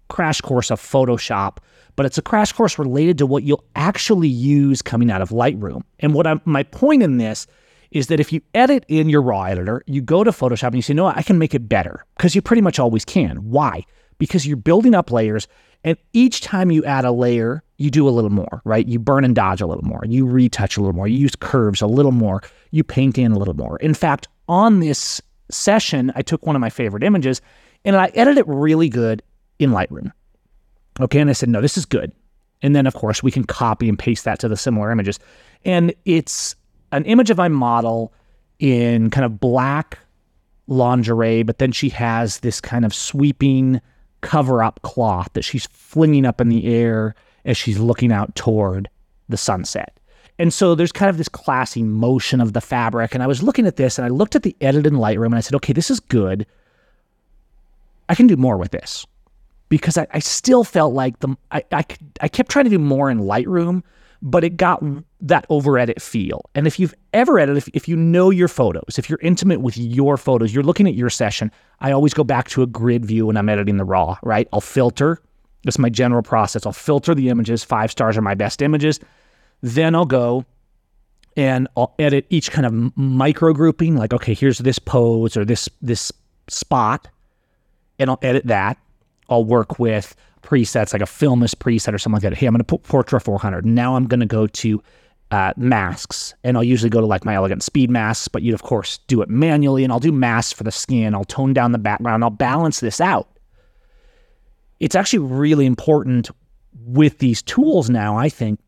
[0.09, 1.59] crash course of Photoshop,
[1.97, 5.83] but it's a crash course related to what you'll actually use coming out of Lightroom.
[6.01, 7.47] And what I'm, my point in this
[7.91, 10.83] is that if you edit in your raw editor, you go to Photoshop and you
[10.83, 13.37] say, no, I can make it better because you pretty much always can.
[13.37, 13.85] Why?
[14.19, 15.47] Because you're building up layers
[15.85, 18.87] and each time you add a layer, you do a little more, right?
[18.87, 20.03] You burn and dodge a little more.
[20.05, 21.07] You retouch a little more.
[21.07, 22.43] You use curves a little more.
[22.73, 23.77] You paint in a little more.
[23.79, 27.41] In fact, on this session, I took one of my favorite images
[27.85, 29.23] and I edited it really good
[29.59, 30.13] in Lightroom.
[31.01, 31.21] Okay.
[31.21, 32.13] And I said, no, this is good.
[32.63, 35.19] And then, of course, we can copy and paste that to the similar images.
[35.65, 36.57] And it's
[36.93, 38.13] an image of my model
[38.59, 39.99] in kind of black
[40.67, 43.81] lingerie, but then she has this kind of sweeping
[44.23, 47.15] cover up cloth that she's flinging up in the air
[47.45, 48.89] as she's looking out toward
[49.29, 49.99] the sunset.
[50.39, 53.15] And so there's kind of this classy motion of the fabric.
[53.15, 55.37] And I was looking at this and I looked at the edit in Lightroom and
[55.37, 56.47] I said, okay, this is good.
[58.09, 59.07] I can do more with this
[59.69, 61.85] because I, I still felt like the I, I,
[62.21, 63.83] I kept trying to do more in Lightroom,
[64.23, 64.83] but it got
[65.21, 66.43] that over edit feel.
[66.55, 69.77] And if you've ever edited, if, if you know your photos, if you're intimate with
[69.77, 71.51] your photos, you're looking at your session,
[71.81, 74.49] I always go back to a grid view when I'm editing the raw, right?
[74.53, 75.21] I'll filter.
[75.65, 76.65] That's my general process.
[76.65, 77.65] I'll filter the images.
[77.65, 79.01] Five stars are my best images.
[79.63, 80.45] Then I'll go
[81.37, 85.69] and I'll edit each kind of micro grouping, like, okay, here's this pose or this
[85.83, 86.11] this
[86.49, 87.09] spot,
[87.99, 88.79] and I'll edit that.
[89.29, 92.35] I'll work with presets like a Filmist preset or something like that.
[92.35, 93.67] Hey, I'm going to put Portra 400.
[93.67, 94.83] Now I'm going to go to
[95.31, 98.63] uh, masks, and I'll usually go to like my elegant speed masks, but you'd of
[98.63, 101.15] course do it manually, and I'll do masks for the skin.
[101.15, 102.23] I'll tone down the background.
[102.23, 103.29] I'll balance this out.
[104.79, 106.31] It's actually really important
[106.85, 108.61] with these tools now, I think,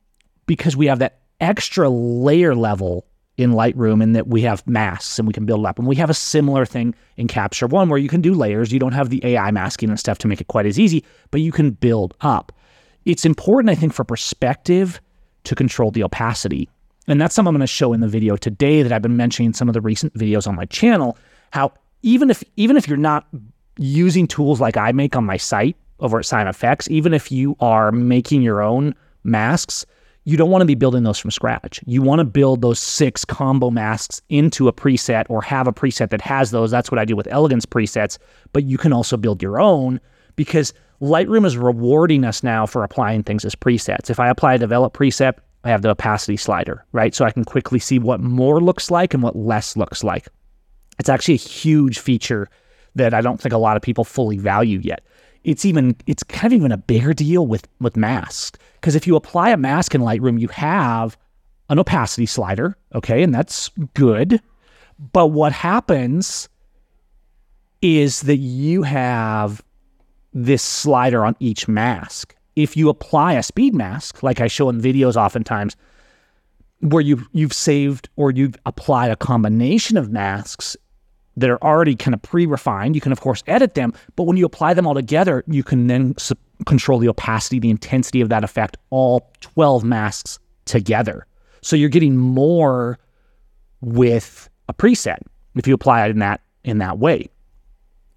[0.46, 3.06] because we have that extra layer level
[3.38, 5.78] in Lightroom and that we have masks and we can build up.
[5.78, 8.72] And we have a similar thing in Capture One where you can do layers.
[8.72, 11.40] You don't have the AI masking and stuff to make it quite as easy, but
[11.40, 12.52] you can build up.
[13.04, 15.00] It's important, I think, for perspective
[15.44, 16.68] to control the opacity.
[17.06, 19.46] And that's something I'm going to show in the video today that I've been mentioning
[19.46, 21.16] in some of the recent videos on my channel.
[21.52, 21.72] How
[22.02, 23.26] even if even if you're not
[23.78, 27.92] using tools like I make on my site over at SeimFX, even if you are
[27.92, 29.86] making your own masks,
[30.28, 31.80] you don't want to be building those from scratch.
[31.86, 36.10] You want to build those six combo masks into a preset or have a preset
[36.10, 36.70] that has those.
[36.70, 38.18] That's what I do with Elegance presets,
[38.52, 39.98] but you can also build your own
[40.36, 44.10] because Lightroom is rewarding us now for applying things as presets.
[44.10, 47.14] If I apply a develop preset, I have the opacity slider, right?
[47.14, 50.28] So I can quickly see what more looks like and what less looks like.
[50.98, 52.50] It's actually a huge feature
[52.96, 55.02] that I don't think a lot of people fully value yet
[55.48, 59.16] it's even it's kind of even a bigger deal with with masks because if you
[59.16, 61.16] apply a mask in Lightroom, you have
[61.70, 64.42] an opacity slider, okay, and that's good.
[65.12, 66.50] But what happens
[67.80, 69.62] is that you have
[70.34, 72.34] this slider on each mask.
[72.54, 75.76] If you apply a speed mask, like I show in videos oftentimes,
[76.80, 80.76] where you've you've saved or you've applied a combination of masks,
[81.40, 82.94] that are already kind of pre-refined.
[82.94, 85.86] You can of course edit them, but when you apply them all together, you can
[85.86, 86.34] then su-
[86.66, 91.26] control the opacity, the intensity of that effect, all 12 masks together.
[91.62, 92.98] So you're getting more
[93.80, 95.18] with a preset
[95.54, 97.28] if you apply it in that in that way.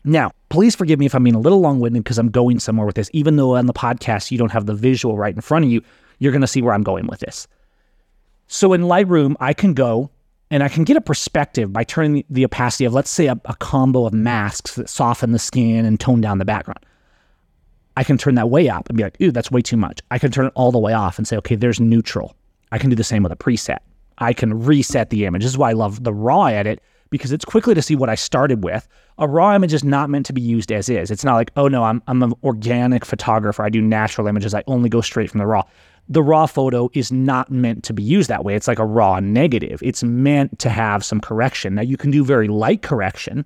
[0.03, 2.95] Now, please forgive me if I'm being a little long-winded because I'm going somewhere with
[2.95, 3.09] this.
[3.13, 5.81] Even though on the podcast you don't have the visual right in front of you,
[6.17, 7.47] you're going to see where I'm going with this.
[8.47, 10.09] So in Lightroom, I can go
[10.51, 13.55] and I can get a perspective by turning the, opacity of, let's say, a, a,
[13.55, 16.85] combo of masks that soften the skin and tone down the background.
[17.95, 20.01] I can turn that way up and be like, ooh, that's way too much.
[20.11, 22.35] I can turn it all the way off and say, okay, there's neutral.
[22.73, 23.79] I can do the same with a preset.
[24.17, 25.41] I can reset the image.
[25.41, 28.15] This is why I love the raw edit because it's quickly to see what I
[28.15, 28.87] started with.
[29.17, 31.11] A raw image is not meant to be used as is.
[31.11, 33.63] It's not like, oh no, I'm, I'm an organic photographer.
[33.63, 34.53] I do natural images.
[34.53, 35.63] I only go straight from the raw
[36.09, 38.55] the raw photo is not meant to be used that way.
[38.55, 39.79] It's like a raw negative.
[39.83, 41.75] It's meant to have some correction.
[41.75, 43.45] Now, you can do very light correction.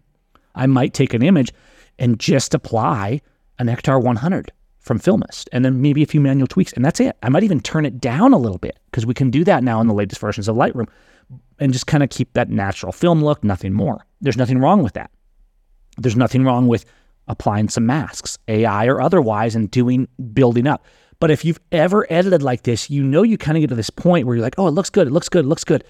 [0.56, 1.52] I might take an image
[2.00, 3.22] and just apply
[3.60, 7.18] an Ektar 100 from Filmist and then maybe a few manual tweaks, and that's it.
[7.24, 9.82] I might even turn it down a little bit because we can do that now
[9.82, 10.88] in the latest versions of Lightroom
[11.60, 14.06] and just kind of keep that natural film look, nothing more.
[14.22, 15.12] There's nothing wrong with that.
[15.98, 16.86] There's nothing wrong with
[17.28, 20.86] applying some masks, AI or otherwise, and doing building up.
[21.20, 23.90] But if you've ever edited like this, you know you kind of get to this
[23.90, 25.84] point where you're like, oh, it looks good, it looks good, it looks good.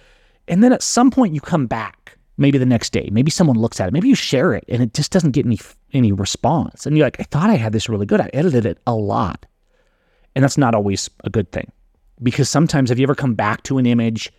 [0.47, 3.79] And then at some point you come back, maybe the next day, maybe someone looks
[3.79, 5.59] at it, maybe you share it and it just doesn't get any
[5.93, 6.85] any response.
[6.85, 8.21] And you're like, I thought I had this really good.
[8.21, 9.45] I edited it a lot.
[10.35, 11.71] And that's not always a good thing.
[12.21, 14.31] Because sometimes have you ever come back to an image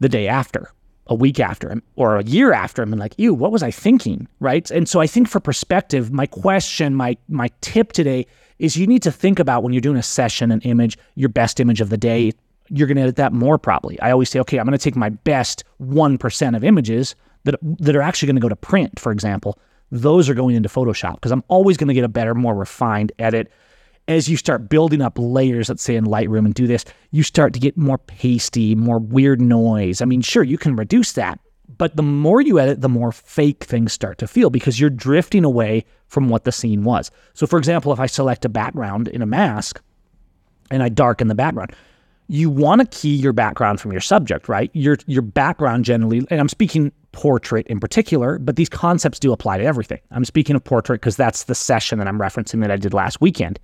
[0.00, 0.72] the day after,
[1.08, 3.70] a week after, him or a year after, him and like, ew, what was I
[3.70, 4.28] thinking?
[4.40, 4.70] Right.
[4.70, 8.26] And so I think for perspective, my question, my my tip today
[8.58, 11.60] is you need to think about when you're doing a session, an image, your best
[11.60, 12.32] image of the day.
[12.70, 13.98] You're to edit that more probably.
[14.00, 18.02] I always say, okay, I'm to take my best 1% of images that, that are
[18.02, 19.58] actually to go to print, for example.
[19.90, 23.50] Those are going into Photoshop because I'm always to get a better, more refined edit.
[24.08, 27.52] As you start building up layers, let's say in Lightroom and do this, you start
[27.52, 30.00] to get more pasty, more weird noise.
[30.00, 31.38] I mean, sure, you can reduce that,
[31.76, 35.44] but the more you edit, the more fake things start to feel because you're drifting
[35.44, 37.10] away from what the scene was.
[37.34, 39.82] So, for example, if I select a background in a mask
[40.70, 41.74] and I darken the background,
[42.28, 44.70] you want to key your background from your subject, right?
[44.72, 49.58] Your your background generally, and I'm speaking portrait in particular, but these concepts do apply
[49.58, 50.00] to everything.
[50.12, 53.20] I'm speaking of portrait because that's the session that I'm referencing that I did last
[53.20, 53.58] weekend.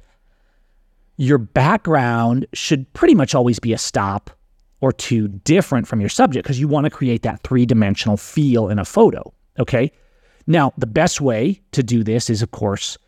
[1.16, 4.30] Your background should pretty much always be a stop
[4.80, 8.68] or two different from your subject because you want to create that three dimensional feel
[8.68, 9.32] in a photo.
[9.58, 9.90] Okay.
[10.46, 12.98] Now, the best way to do this is, of course,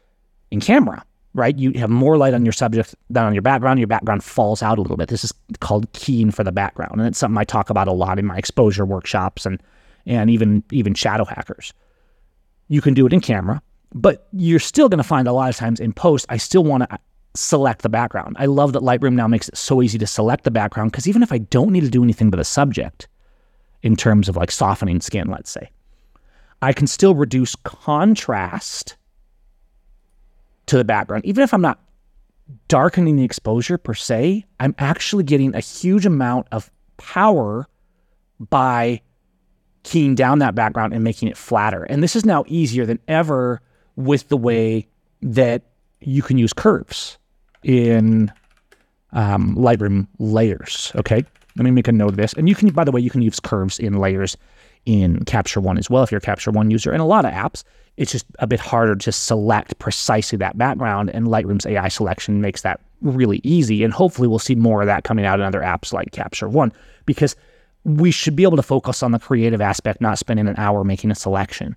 [0.50, 1.58] in camera, right?
[1.58, 3.78] You have more light on your subject than on your background.
[3.78, 5.08] Your background falls out a little bit.
[5.08, 6.92] This is called keying for the background.
[6.98, 9.62] And it's something I talk about a lot in my exposure workshops and
[10.06, 11.74] and even even shadow hackers.
[12.68, 13.60] You can do it in camera,
[13.92, 16.88] but you're still going to find a lot of times in post, I still want
[16.88, 16.98] to
[17.38, 18.36] select the background.
[18.38, 21.22] I love that Lightroom now makes it so easy to select the background because even
[21.22, 23.08] if I don't need to do anything to the subject
[23.82, 25.70] in terms of like softening skin, let's say,
[26.62, 28.96] I can still reduce contrast
[30.66, 31.24] to the background.
[31.24, 31.80] Even if I'm not
[32.68, 37.66] darkening the exposure per se, I'm actually getting a huge amount of power
[38.38, 39.00] by
[39.82, 41.84] keying down that background and making it flatter.
[41.84, 43.60] And this is now easier than ever
[43.94, 44.88] with the way
[45.22, 45.62] that
[46.00, 47.18] you can use curves
[47.62, 48.32] in
[49.12, 50.92] um, Lightroom layers.
[50.94, 51.24] Okay,
[51.56, 52.32] let me make a note of this.
[52.34, 54.36] And you can, by the way, you can use curves in layers
[54.84, 56.92] in Capture One as well if you're a Capture One user.
[56.92, 57.64] In a lot of apps,
[57.96, 62.62] it's just a bit harder to select precisely that background, and Lightroom's AI selection makes
[62.62, 63.82] that really easy.
[63.82, 66.72] And hopefully, we'll see more of that coming out in other apps like Capture One
[67.06, 67.34] because
[67.84, 71.10] we should be able to focus on the creative aspect, not spending an hour making
[71.10, 71.76] a selection.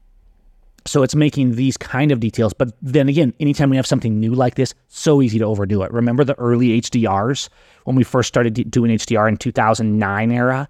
[0.85, 2.53] So it's making these kind of details.
[2.53, 5.91] But then again, anytime we have something new like this, so easy to overdo it.
[5.91, 7.49] Remember the early HDRs
[7.83, 10.69] when we first started doing HDR in 2009 era?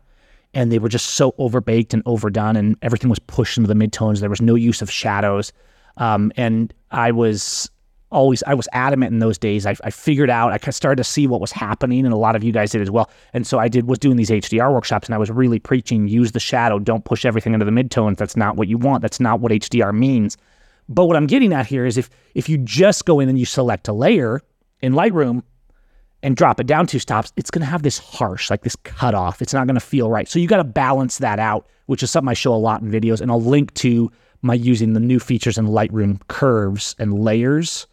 [0.54, 4.20] And they were just so overbaked and overdone, and everything was pushed into the midtones.
[4.20, 5.54] There was no use of shadows.
[5.98, 7.70] Um, and I was
[8.12, 9.66] always I was adamant in those days.
[9.66, 12.44] I, I figured out I started to see what was happening, and a lot of
[12.44, 13.10] you guys did as well.
[13.34, 16.32] And so I did was doing these HDR workshops, and I was really preaching: use
[16.32, 18.18] the shadow, don't push everything into the midtones.
[18.18, 19.02] That's not what you want.
[19.02, 20.38] That's not what HDR means.
[20.88, 23.46] But what I'm getting at here is if if you just go in and you
[23.46, 24.42] select a layer
[24.82, 25.44] in Lightroom
[26.22, 29.42] and drop it down two stops, it's going to have this harsh, like this cutoff.
[29.42, 30.28] It's not going to feel right.
[30.28, 32.92] So you got to balance that out, which is something I show a lot in
[32.92, 37.88] videos, and I'll link to my using the new features in Lightroom curves and layers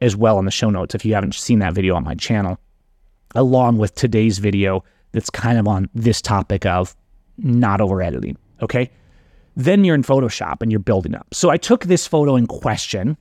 [0.00, 2.58] as well in the show notes if you haven't seen that video on my channel,
[3.34, 4.82] along with today's video
[5.12, 6.96] that's kind of on this topic of
[7.38, 8.36] not over editing.
[8.62, 8.90] Okay.
[9.56, 11.26] Then you're in Photoshop and you're building up.
[11.32, 13.16] So I took this photo in question.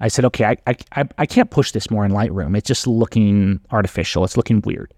[0.00, 2.56] I said, okay, I, I, I can't push this more in Lightroom.
[2.56, 4.24] It's just looking artificial.
[4.24, 4.92] It's looking weird.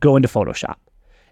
[0.00, 0.76] Go into Photoshop.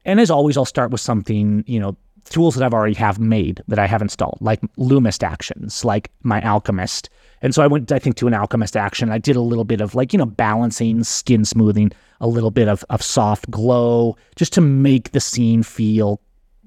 [0.04, 1.96] And as always, I'll start with something, you know,
[2.30, 6.40] tools that I've already have made that I have installed, like Lumist actions, like my
[6.42, 7.10] Alchemist,
[7.42, 9.10] and so I went, I think, to an alchemist action.
[9.10, 12.68] I did a little bit of like, you know, balancing, skin smoothing, a little bit
[12.68, 16.20] of, of soft glow, just to make the scene feel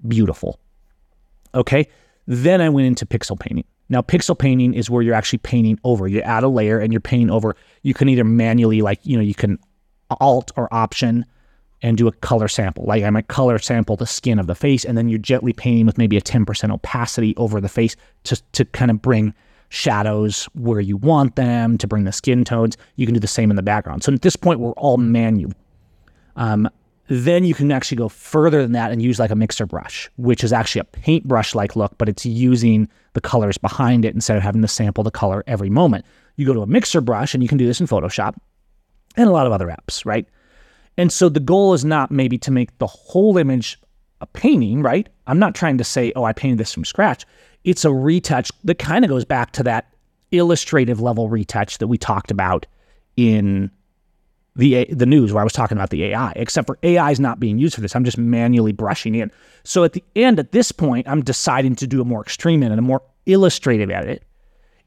[0.07, 0.59] beautiful.
[1.53, 1.87] Okay.
[2.25, 3.65] Then I went into pixel painting.
[3.89, 6.07] Now, pixel painting is where you're actually painting over.
[6.07, 7.55] You add a layer and you're painting over.
[7.83, 9.59] You can either manually, like, you know, you can
[10.19, 11.25] alt or option
[11.83, 12.85] and do a color sample.
[12.85, 15.85] Like I might color sample the skin of the face, and then you're gently painting
[15.85, 19.33] with maybe a 10% opacity over the face to, to kind of bring
[19.73, 22.77] shadows where you want them to bring the skin tones.
[22.95, 24.03] You can do the same in the background.
[24.03, 25.51] So at this point, we're all manual.
[26.35, 26.69] Um,
[27.07, 30.43] then you can actually go further than that and use like a mixer brush, which
[30.43, 34.43] is actually a paintbrush like look, but it's using the colors behind it instead of
[34.43, 36.05] having to sample the color every moment.
[36.35, 38.35] You go to a mixer brush, and you can do this in Photoshop
[39.17, 40.27] and a lot of other apps, right?
[40.97, 43.79] And so the goal is not maybe to make the whole image
[44.21, 45.09] a painting, right?
[45.25, 47.25] I'm not trying to say, oh, I painted this from scratch
[47.63, 49.93] it's a retouch that kind of goes back to that
[50.31, 52.65] illustrative level retouch that we talked about
[53.15, 53.71] in
[54.55, 57.39] the the news where I was talking about the AI, except for AI is not
[57.39, 57.95] being used for this.
[57.95, 59.31] I'm just manually brushing in.
[59.63, 62.77] So at the end, at this point, I'm deciding to do a more extreme edit,
[62.77, 64.23] a more illustrative edit.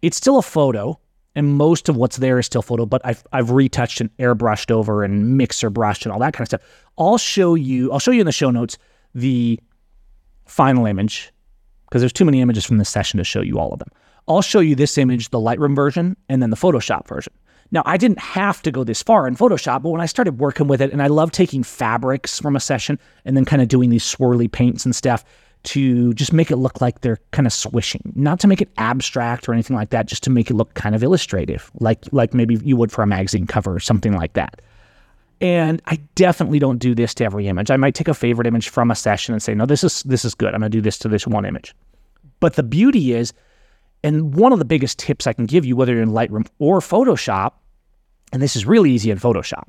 [0.03, 1.01] It's still a photo,
[1.35, 5.03] and most of what's there is still photo, but I've I've retouched and airbrushed over
[5.03, 6.63] and mixer brushed and all that kind of stuff.
[6.99, 7.91] I'll show you.
[7.93, 8.79] I'll show you in the show notes
[9.15, 9.59] the
[10.45, 11.33] final image
[11.89, 13.89] because there's too many images from this session to show you all of them.
[14.29, 17.33] I'll show you this image, the Lightroom version, and then the Photoshop version.
[17.73, 20.69] Now, I didn't have to go this far in Photoshop, but when I started working
[20.69, 23.91] with it, and I love taking fabrics from a session and then kind of doing
[23.91, 25.25] these swirly paints and stuff
[25.65, 29.49] to just make it look like they're kind of swishing, not to make it abstract
[29.49, 32.57] or anything like that, just to make it look kind of illustrative, like like maybe
[32.63, 34.63] you would for a magazine cover or something like that.
[35.41, 37.71] And I definitely don't do this to every image.
[37.71, 40.25] I might take a favorite image from a session and say, no, this is this
[40.25, 40.55] is good.
[40.55, 41.75] I'm gonna do this to this one image.
[42.41, 43.33] But the beauty is,
[44.03, 46.81] and one of the biggest tips I can give you, whether you're in Lightroom or
[46.81, 47.53] Photoshop,
[48.33, 49.65] and this is really easy in Photoshop,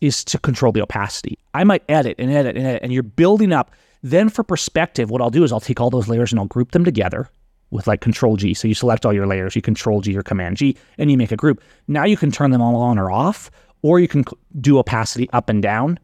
[0.00, 1.38] is to control the opacity.
[1.52, 3.72] I might edit and edit and edit, and you're building up
[4.04, 6.72] Then for perspective, what I'll do is I'll take all those layers and I'll group
[6.72, 7.30] them together
[7.70, 8.52] with like control G.
[8.52, 11.32] So you select all your layers, you control G or command G, and you make
[11.32, 11.62] a group.
[11.88, 13.50] Now you can turn them all on or off,
[13.84, 14.24] or you can
[14.62, 15.98] do opacity up and down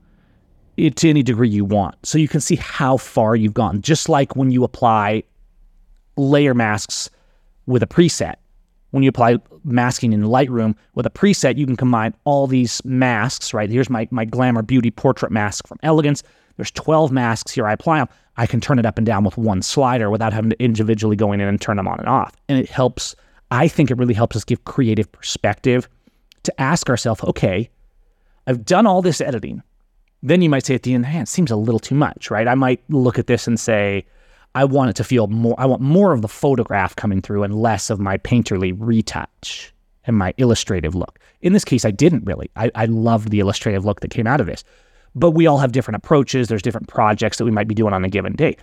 [0.76, 1.97] eh, to any degree you want.
[2.05, 3.81] So you can see how far you've gone.
[3.81, 5.24] Just like when you apply
[6.16, 7.09] layer masks
[7.64, 8.35] with a preset.
[8.91, 13.55] When you apply masking in Lightroom with a preset, you can combine all these masks,
[13.55, 13.70] right?
[13.70, 16.22] Here's my, my Glamour Beauty Portrait mask from Elegance.
[16.57, 17.66] There's 12 masks here.
[17.66, 18.09] I apply them.
[18.37, 21.33] I can turn it up and down with one slider without having to individually go
[21.33, 22.37] in and turn them on and off.
[22.49, 23.14] And it helps,
[23.51, 25.89] I think it really helps us give creative perspective
[26.45, 27.70] to ask ourselves, okay,
[28.47, 29.62] I've done all this editing.
[30.22, 32.47] Then you might say at the end, hey, it seems a little too much, right?
[32.47, 34.05] I might look at this and say,
[34.55, 37.55] I want it to feel more, I want more of the photograph coming through and
[37.55, 39.72] less of my painterly retouch
[40.05, 41.18] and my illustrative look.
[41.41, 42.51] In this case, I didn't really.
[42.57, 44.64] I, I loved the illustrative look that came out of this.
[45.14, 46.49] But we all have different approaches.
[46.49, 48.57] There's different projects that we might be doing on a given day.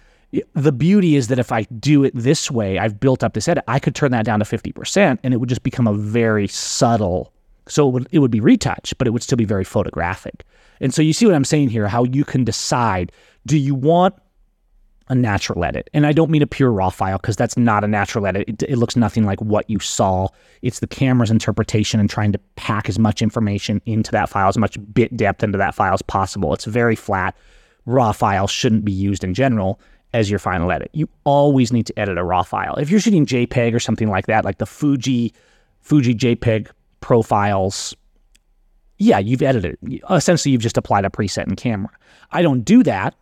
[0.54, 3.64] The beauty is that if I do it this way, I've built up this edit,
[3.68, 7.32] I could turn that down to 50% and it would just become a very subtle.
[7.68, 10.44] So it would, it would be retouch, but it would still be very photographic.
[10.80, 13.12] And so you see what I'm saying here, how you can decide
[13.46, 14.16] do you want
[15.10, 15.90] a natural edit.
[15.94, 18.48] And I don't mean a pure raw file because that's not a natural edit.
[18.48, 20.28] It, it, looks nothing like what you saw.
[20.62, 24.58] It's the camera's interpretation and trying to pack as much information into that file, as
[24.58, 26.54] much bit depth into that file as possible.
[26.54, 27.36] It's very flat.
[27.86, 29.80] Raw files shouldn't be used in general
[30.14, 30.90] as your final edit.
[30.94, 32.76] You always need to edit a raw file.
[32.76, 35.34] If you're shooting JPEG or something like that, like the Fuji
[35.82, 36.70] Fuji JPEG
[37.02, 37.96] profiles,
[38.98, 40.02] yeah, you've edited it.
[40.10, 41.92] Essentially, you've just applied a preset in camera.
[42.32, 43.16] I don't do that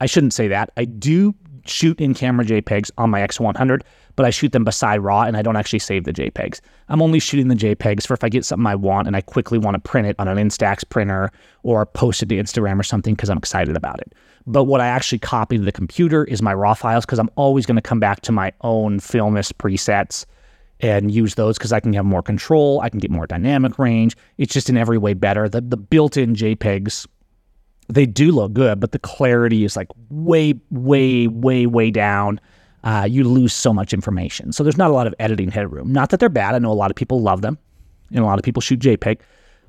[0.00, 0.70] I shouldn't say that.
[0.76, 1.34] I do
[1.66, 3.80] shoot in camera JPEGs on my X100,
[4.16, 6.60] but I shoot them beside RAW and I don't actually save the JPEGs.
[6.88, 9.56] I'm only shooting the JPEGs for if I get something I want and I quickly
[9.56, 11.30] want to print it on an Instax printer
[11.62, 14.12] or post it to Instagram or something because I'm excited about it.
[14.46, 17.64] But what I actually copy to the computer is my RAW files because I'm always
[17.64, 20.26] going to come back to my own Filmist presets
[20.90, 22.80] and use those because I can have more control.
[22.80, 24.16] I can get more dynamic range.
[24.38, 25.48] It's just in every way better.
[25.48, 27.06] The, the built in JPEGs
[27.88, 32.40] they do look good, but the clarity is like way, way, way, way down.
[32.82, 34.52] Uh, you lose so much information.
[34.52, 35.92] So there's not a lot of editing headroom.
[35.92, 36.54] Not that they're bad.
[36.54, 37.58] I know a lot of people love them,
[38.10, 39.20] and a lot of people shoot JPEG.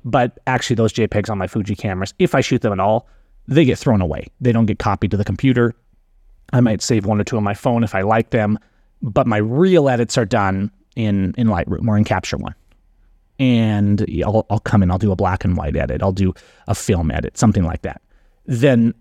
[0.04, 3.08] But actually, those JPEGs on my Fuji cameras, if I shoot them at all,
[3.48, 4.26] they get thrown away.
[4.40, 5.74] They don't get copied to the computer.
[6.52, 8.58] I might save one or two on my phone if I like them,
[9.02, 12.54] but my real edits are done in in Lightroom or in Capture One.
[13.38, 16.32] And I'll, I'll come in, I'll do a black and white edit, I'll do
[16.68, 18.00] a film edit, something like that
[18.46, 18.94] then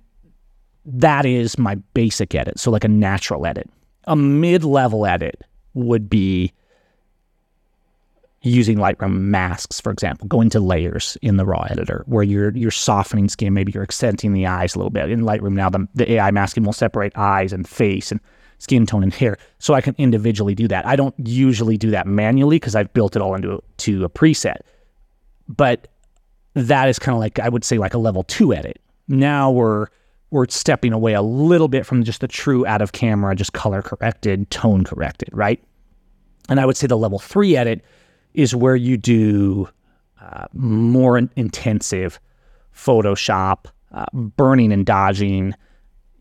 [0.86, 2.60] that is my basic edit.
[2.60, 3.70] So, like a natural edit.
[4.06, 5.42] A mid level edit
[5.74, 6.54] would be
[8.42, 12.70] using Lightroom masks, for example, going to layers in the raw editor where you're you're
[12.70, 15.10] softening skin, maybe you're accenting the eyes a little bit.
[15.10, 18.20] In Lightroom now, the, the AI masking will separate eyes and face and
[18.58, 20.86] skin tone and hair, so I can individually do that.
[20.86, 24.58] I don't usually do that manually because I've built it all into to a preset,
[25.48, 25.88] but
[26.54, 29.88] that is kind of like I would say like a level two edit now we're
[30.32, 33.82] we're stepping away a little bit from just the true out of camera, just color
[33.82, 35.64] corrected, tone corrected, right?
[36.50, 37.82] And I would say the level three edit
[38.34, 39.70] is where you do
[40.20, 42.20] uh, more in- intensive
[42.76, 45.54] Photoshop, uh, burning and dodging.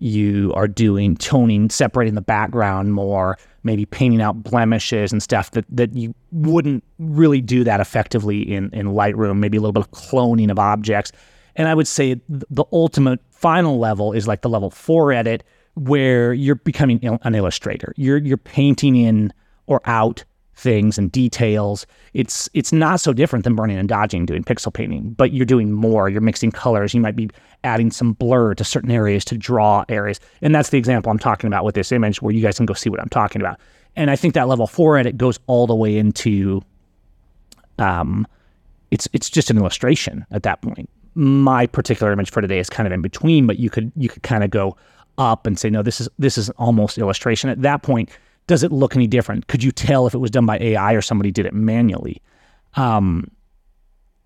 [0.05, 5.65] You are doing toning, separating the background more, maybe painting out blemishes and stuff that,
[5.71, 9.91] that you wouldn't really do that effectively in, in Lightroom, maybe a little bit of
[9.93, 11.11] cloning of objects.
[11.57, 15.43] And I would say the ultimate final level is like the level four edit,
[15.75, 17.95] where you're becoming an illustrator.
[17.97, 19.33] You're you're painting in
[19.67, 20.23] or out
[20.57, 21.87] things and details.
[22.13, 25.73] It's it's not so different than burning and dodging doing pixel painting, but you're doing
[25.73, 26.09] more.
[26.09, 26.95] You're mixing colors.
[26.95, 27.31] You might be
[27.65, 30.21] adding some blur to certain areas to draw areas.
[30.43, 32.75] And that's the example I'm talking about with this image where you guys can go
[32.75, 33.59] see what I'm talking about.
[33.97, 36.63] And I think that level 4 edit goes all the way into
[37.79, 38.27] um
[38.91, 42.87] it's it's just an illustration at that point my particular image for today is kind
[42.87, 44.77] of in between, but you could you could kind of go
[45.19, 47.51] up and say, no, this is this is almost illustration.
[47.51, 48.11] At that point,
[48.47, 49.47] does it look any different?
[49.47, 52.21] Could you tell if it was done by AI or somebody did it manually?
[52.77, 53.31] Um,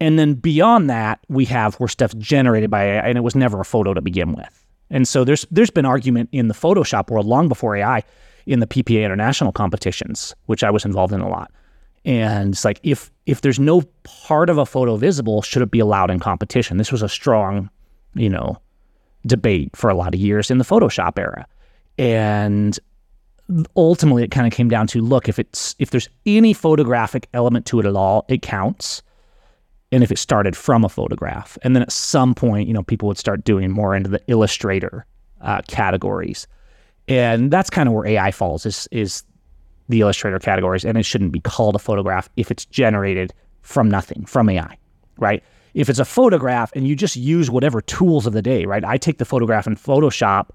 [0.01, 3.61] and then beyond that, we have where stuff's generated by AI, and it was never
[3.61, 4.67] a photo to begin with.
[4.91, 8.03] And so there's there's been argument in the Photoshop world long before AI
[8.47, 11.51] in the PPA international competitions, which I was involved in a lot,
[12.05, 15.81] and it's like if if there's no part of a photo visible, should it be
[15.81, 16.79] allowed in competition?
[16.79, 17.69] This was a strong,
[18.15, 18.57] you know,
[19.27, 21.47] debate for a lot of years in the Photoshop era.
[21.99, 22.79] And
[23.77, 27.67] ultimately it kind of came down to look, if it's if there's any photographic element
[27.67, 29.03] to it at all, it counts.
[29.91, 31.57] And if it started from a photograph.
[31.63, 35.07] And then at some point, you know, people would start doing more into the illustrator
[35.41, 36.47] uh, categories,
[37.07, 38.67] and that's kind of where AI falls.
[38.67, 39.25] Is is
[39.89, 43.33] the Illustrator categories, and it shouldn't be called a photograph if it's generated
[43.63, 44.77] from nothing from AI,
[45.19, 45.43] right?
[45.75, 48.85] If it's a photograph and you just use whatever tools of the day, right?
[48.85, 50.51] I take the photograph in Photoshop.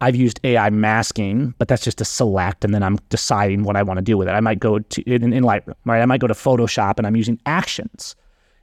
[0.00, 3.82] I've used AI masking, but that's just to select, and then I'm deciding what I
[3.82, 4.32] want to do with it.
[4.32, 6.02] I might go to in, in Lightroom, right?
[6.02, 8.14] I might go to Photoshop, and I'm using actions.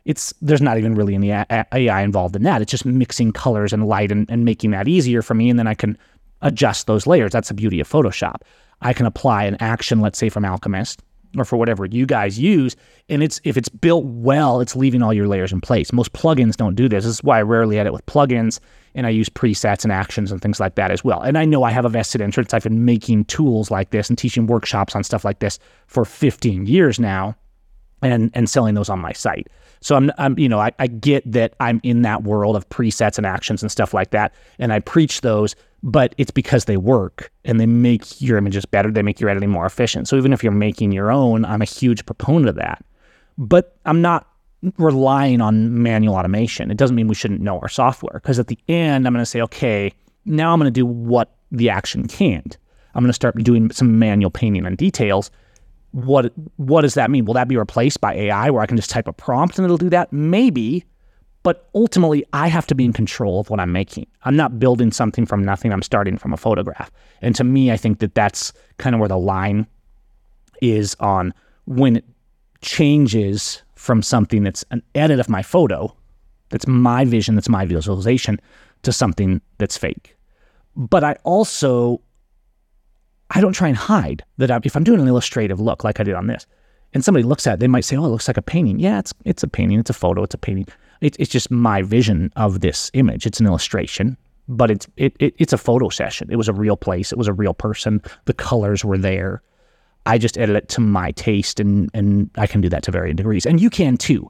[0.06, 2.62] It's there's not even really any AI involved in that.
[2.62, 5.68] It's just mixing colors and light and, and making that easier for me, and then
[5.68, 5.98] I can
[6.42, 7.32] adjust those layers.
[7.32, 8.42] That's the beauty of Photoshop.
[8.82, 11.02] I can apply an action, let's say from Alchemist
[11.38, 12.76] or for whatever you guys use,
[13.10, 15.92] and it's if it's built well, it's leaving all your layers in place.
[15.92, 17.06] Most plugins don't do this.
[17.06, 18.60] This is why I rarely edit with plugins,
[18.96, 21.22] and I use presets and actions and things like that as well.
[21.22, 22.54] And I know I have a vested interest.
[22.54, 26.66] I've been making tools like this and teaching workshops on stuff like this for 15
[26.66, 27.36] years now,
[28.02, 29.48] and and selling those on my site.
[29.82, 33.18] So I'm, I'm you know, I, I get that I'm in that world of presets
[33.18, 37.30] and actions and stuff like that, and I preach those but it's because they work
[37.44, 38.90] and they make your images better.
[38.90, 40.08] They make your editing more efficient.
[40.08, 42.84] So even if you're making your own, I'm a huge proponent of that.
[43.38, 44.26] But I'm not
[44.78, 46.72] relying on manual automation.
[46.72, 49.30] It doesn't mean we shouldn't know our software because at the end, I'm going to
[49.30, 49.92] say, okay,
[50.26, 52.58] now I'm going to do what the action can't.
[52.96, 55.32] I'm going to start doing some manual painting and details.
[55.92, 57.26] What what does that mean?
[57.26, 59.78] Will that be replaced by AI where I can just type a prompt and it'll
[59.78, 60.12] do that?
[60.12, 60.86] Maybe,
[61.44, 64.08] but ultimately, I have to be in control of what I'm making.
[64.24, 65.72] I'm not building something from nothing.
[65.72, 66.90] I'm starting from a photograph.
[67.22, 69.68] And to me, I think that that's kind of where the line
[70.62, 71.34] is on
[71.66, 72.06] when it
[72.62, 75.94] changes from something that's an edit of my photo,
[76.52, 78.40] that's my vision, that's my visualization,
[78.82, 80.16] to something that's fake.
[80.78, 82.00] But I also,
[83.30, 86.04] I don't try and hide that I'm, if I'm doing an illustrative look like I
[86.04, 86.48] did on this,
[86.94, 89.00] and somebody looks at it, they might say, "Oh, it looks like a painting." Yeah,
[89.00, 89.80] it's it's a painting.
[89.80, 90.24] It's a photo.
[90.24, 90.68] It's a painting.
[91.02, 93.26] It, it's just my vision of this image.
[93.26, 94.16] It's an illustration,
[94.48, 96.30] but it's it, it it's a photo session.
[96.32, 97.12] It was a real place.
[97.12, 98.02] It was a real person.
[98.26, 99.42] The colors were there.
[100.06, 103.16] I just edit it to my taste, and and I can do that to varying
[103.16, 104.30] degrees, and you can too.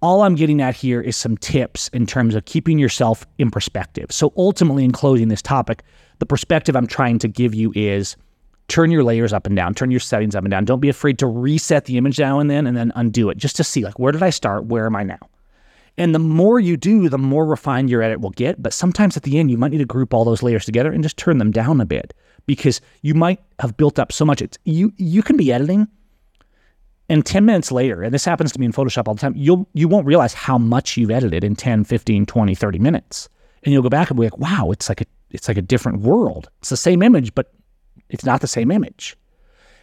[0.00, 4.06] All I'm getting at here is some tips in terms of keeping yourself in perspective.
[4.10, 5.84] So ultimately, in closing this topic,
[6.18, 8.16] the perspective I'm trying to give you is
[8.66, 10.64] turn your layers up and down, turn your settings up and down.
[10.64, 13.54] Don't be afraid to reset the image now and then and then undo it just
[13.56, 14.64] to see like where did I start?
[14.64, 15.18] Where am I now?
[15.98, 18.62] And the more you do, the more refined your edit will get.
[18.62, 21.02] But sometimes at the end, you might need to group all those layers together and
[21.02, 22.14] just turn them down a bit
[22.46, 24.42] because you might have built up so much.
[24.42, 25.88] It's, you you can be editing,
[27.08, 29.68] and 10 minutes later, and this happens to me in Photoshop all the time, you'll
[29.74, 33.28] you won't realize how much you've edited in 10, 15, 20, 30 minutes.
[33.64, 36.00] And you'll go back and be like, wow, it's like a it's like a different
[36.00, 36.48] world.
[36.60, 37.52] It's the same image, but
[38.08, 39.16] it's not the same image.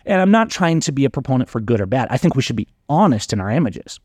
[0.05, 2.07] And I'm not trying to be a proponent for good or bad.
[2.09, 3.99] I think we should be honest in our images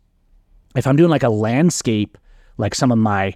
[0.74, 2.18] if I'm doing like a landscape,
[2.58, 3.34] like some of my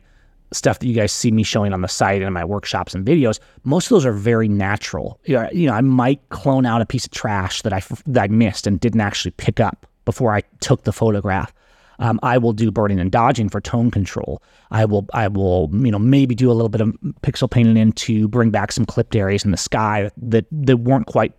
[0.52, 3.06] stuff that you guys see me showing on the site and in my workshops and
[3.06, 5.20] videos, most of those are very natural.
[5.24, 8.66] You know, I might clone out a piece of trash that I that I missed
[8.66, 11.52] and didn't actually pick up before I took the photograph.
[12.00, 14.40] Um, I will do burning and dodging for tone control.
[14.70, 16.90] I will, I will, you know, maybe do a little bit of
[17.22, 21.06] pixel painting in to bring back some clipped areas in the sky that that weren't
[21.06, 21.32] quite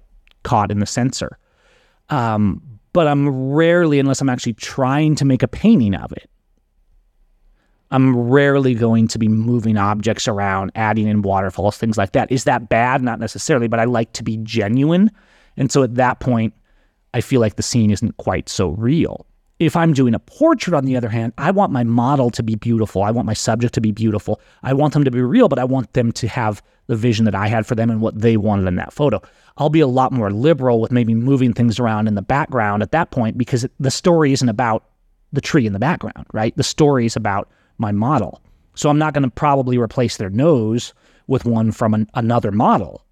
[0.43, 1.37] caught in the sensor.
[2.09, 6.29] Um, but I'm rarely, unless I'm actually trying to make a painting of it,
[7.91, 12.31] I'm rarely going to be moving objects around, adding in waterfalls, things like that.
[12.31, 13.01] Is that bad?
[13.01, 15.09] Not necessarily, but I like to be genuine.
[15.57, 16.53] And so at that point,
[17.13, 19.25] I feel like the scene isn't quite so real.
[19.57, 22.55] If I'm doing a portrait, on the other hand, I want my model to be
[22.55, 23.03] beautiful.
[23.03, 24.39] I want my subject to be beautiful.
[24.63, 27.35] I want them to be real, but I want them to have the vision that
[27.35, 29.21] I had for them and what they wanted in that photo.
[29.57, 32.91] I'll be a lot more liberal with maybe moving things around in the background at
[32.91, 34.85] that point because the story isn't about
[35.33, 36.55] the tree in the background, right?
[36.55, 37.49] The story is about
[37.79, 38.41] my model.
[38.75, 40.93] So I'm not going to probably replace their nose
[41.27, 43.03] with one from an, another model.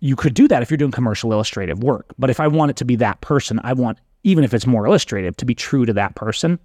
[0.00, 2.06] You could do that if you're doing commercial illustrative work.
[2.18, 4.86] But if I want it to be that person, I want, even if it's more
[4.86, 6.58] illustrative, to be true to that person.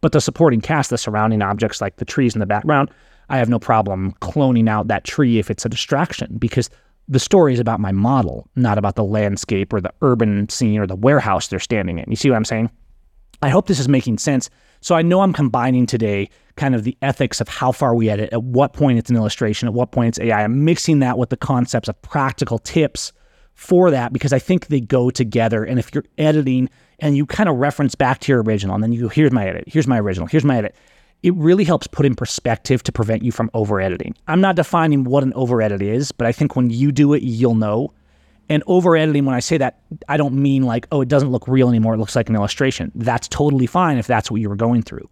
[0.00, 2.90] But the supporting cast, the surrounding objects like the trees in the background,
[3.28, 6.68] I have no problem cloning out that tree if it's a distraction because
[7.08, 10.86] the story is about my model, not about the landscape or the urban scene or
[10.86, 12.10] the warehouse they're standing in.
[12.10, 12.70] You see what I'm saying?
[13.42, 14.50] I hope this is making sense.
[14.82, 18.32] So I know I'm combining today kind of the ethics of how far we edit,
[18.32, 20.42] at what point it's an illustration, at what point it's AI.
[20.42, 23.12] I'm mixing that with the concepts of practical tips
[23.54, 25.62] for that because I think they go together.
[25.62, 26.68] And if you're editing
[26.98, 29.46] and you kind of reference back to your original and then you go, here's my
[29.46, 30.74] edit, here's my original, here's my edit,
[31.22, 34.16] it really helps put in perspective to prevent you from over editing.
[34.26, 37.22] I'm not defining what an over edit is, but I think when you do it,
[37.22, 37.92] you'll know.
[38.52, 39.80] And over editing, when I say that,
[40.10, 41.94] I don't mean like, oh, it doesn't look real anymore.
[41.94, 42.92] It looks like an illustration.
[42.94, 45.08] That's totally fine if that's what you were going through.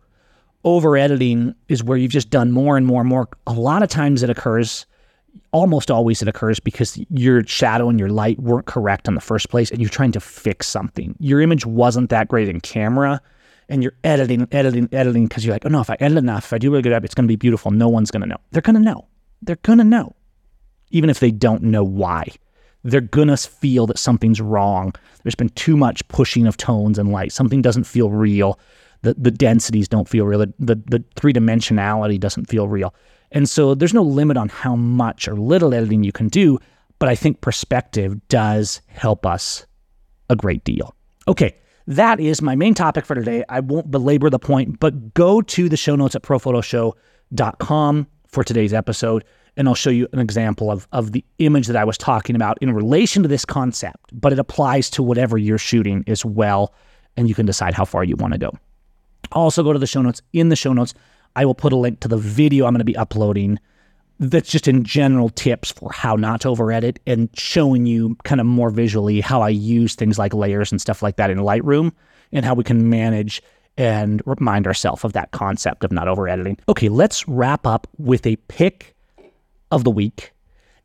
[0.62, 3.30] Over editing is where you've just done more and more and more.
[3.46, 4.84] A lot of times it occurs
[5.52, 9.48] almost always it occurs because your shadow and your light weren't correct in the first
[9.48, 11.16] place and you're trying to fix something.
[11.18, 13.22] Your image wasn't that great in camera
[13.70, 16.52] and you're editing, editing, editing because you're like, oh no, if I edit enough, if
[16.52, 17.70] I do a good job, it's going to be beautiful.
[17.70, 18.40] No one's going to know.
[18.50, 19.08] They're going to know.
[19.40, 20.14] They're going to know,
[20.90, 22.28] even if they don't know why.
[22.82, 24.94] They're to feel that something's wrong.
[25.22, 27.32] There's been too much pushing of tones and light.
[27.32, 28.58] Something doesn't feel real.
[29.02, 30.40] The, the densities don't feel real.
[30.40, 32.94] The, the, the three dimensionality doesn't feel real.
[33.32, 36.58] And so there's no limit on how much or little editing you can do,
[36.98, 39.66] but I think perspective does help us
[40.28, 40.94] a great deal.
[41.28, 41.56] Okay,
[41.86, 43.44] that is my main topic for today.
[43.48, 48.72] I won't belabor the point, but go to the show notes at prophotoshow.com for today's
[48.72, 49.24] episode,
[49.56, 52.58] and I'll show you an example of, of the image that I was talking about
[52.60, 56.74] in relation to this concept, but it applies to whatever you're shooting as well,
[57.16, 58.52] and you can decide how far you want to go.
[59.32, 60.22] Also, go to the show notes.
[60.32, 60.94] In the show notes,
[61.36, 63.58] I will put a link to the video I'm going to be uploading
[64.20, 68.40] that's just in general tips for how not to over edit and showing you kind
[68.40, 71.92] of more visually how I use things like layers and stuff like that in Lightroom
[72.30, 73.42] and how we can manage
[73.78, 76.58] and remind ourselves of that concept of not over editing.
[76.68, 78.94] Okay, let's wrap up with a pick
[79.70, 80.32] of the week.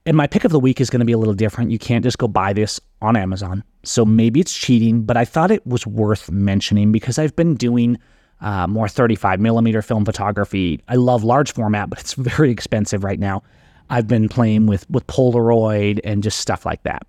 [0.05, 1.71] And my pick of the week is going to be a little different.
[1.71, 3.63] You can't just go buy this on Amazon.
[3.83, 7.97] So maybe it's cheating, but I thought it was worth mentioning because I've been doing
[8.41, 10.81] uh, more 35 millimeter film photography.
[10.87, 13.41] I love large format, but it's very expensive right now.
[13.89, 17.05] I've been playing with with Polaroid and just stuff like that.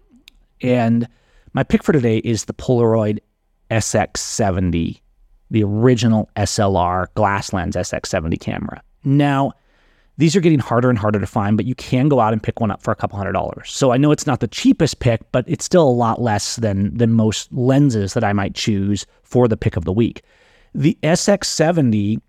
[0.62, 1.08] And
[1.52, 3.18] my pick for today is the Polaroid
[3.70, 5.00] SX70,
[5.50, 8.82] the original SLR glass lens SX70 camera.
[9.04, 9.52] Now,
[10.18, 12.60] these are getting harder and harder to find, but you can go out and pick
[12.60, 13.70] one up for a couple hundred dollars.
[13.70, 16.96] So I know it's not the cheapest pick, but it's still a lot less than
[16.96, 20.22] than most lenses that I might choose for the pick of the week.
[20.74, 22.20] The SX70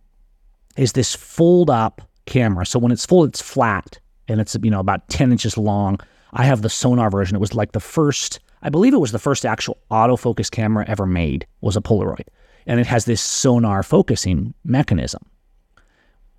[0.76, 2.66] is this fold up camera.
[2.66, 6.00] So when it's full, it's flat and it's you know about 10 inches long.
[6.34, 7.36] I have the sonar version.
[7.36, 11.06] It was like the first, I believe it was the first actual autofocus camera ever
[11.06, 12.28] made was a Polaroid.
[12.66, 15.24] And it has this sonar focusing mechanism.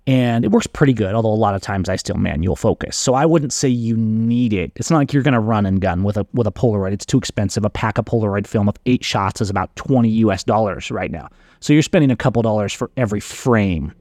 [0.09, 2.97] And it works pretty good, although a lot of times I still manual focus.
[2.97, 4.71] So I wouldn't say you need it.
[4.75, 6.93] It's not like you're gonna run and gun with a with a Polaroid.
[6.93, 7.63] It's too expensive.
[7.63, 11.29] A pack of Polaroid film of eight shots is about 20 US dollars right now.
[11.59, 13.93] So you're spending a couple dollars for every frame.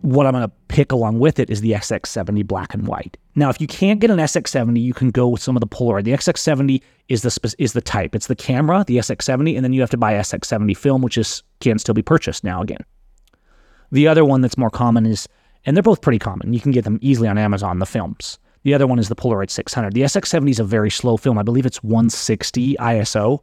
[0.00, 3.16] What I'm going to pick along with it is the SX70 black and white.
[3.36, 6.04] Now, if you can't get an SX70, you can go with some of the Polaroid.
[6.04, 8.14] The SX70 is the is the type.
[8.14, 11.42] It's the camera, the SX70, and then you have to buy SX70 film, which is
[11.60, 12.84] can still be purchased now again.
[13.92, 15.28] The other one that's more common is,
[15.66, 16.52] and they're both pretty common.
[16.52, 17.78] You can get them easily on Amazon.
[17.78, 18.38] The films.
[18.64, 19.92] The other one is the Polaroid 600.
[19.92, 21.38] The SX70 is a very slow film.
[21.38, 23.40] I believe it's 160 ISO.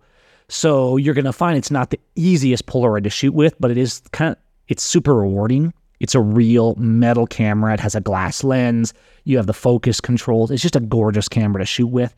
[0.49, 3.77] So you're going to find it's not the easiest Polaroid to shoot with, but it
[3.77, 5.73] is kind of it's super rewarding.
[5.99, 7.73] It's a real metal camera.
[7.73, 8.93] It has a glass lens.
[9.25, 10.49] You have the focus controls.
[10.49, 12.15] It's just a gorgeous camera to shoot with.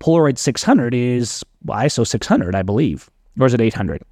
[0.00, 3.10] Polaroid 600 is ISO 600, I believe.
[3.38, 4.02] Or is it 800?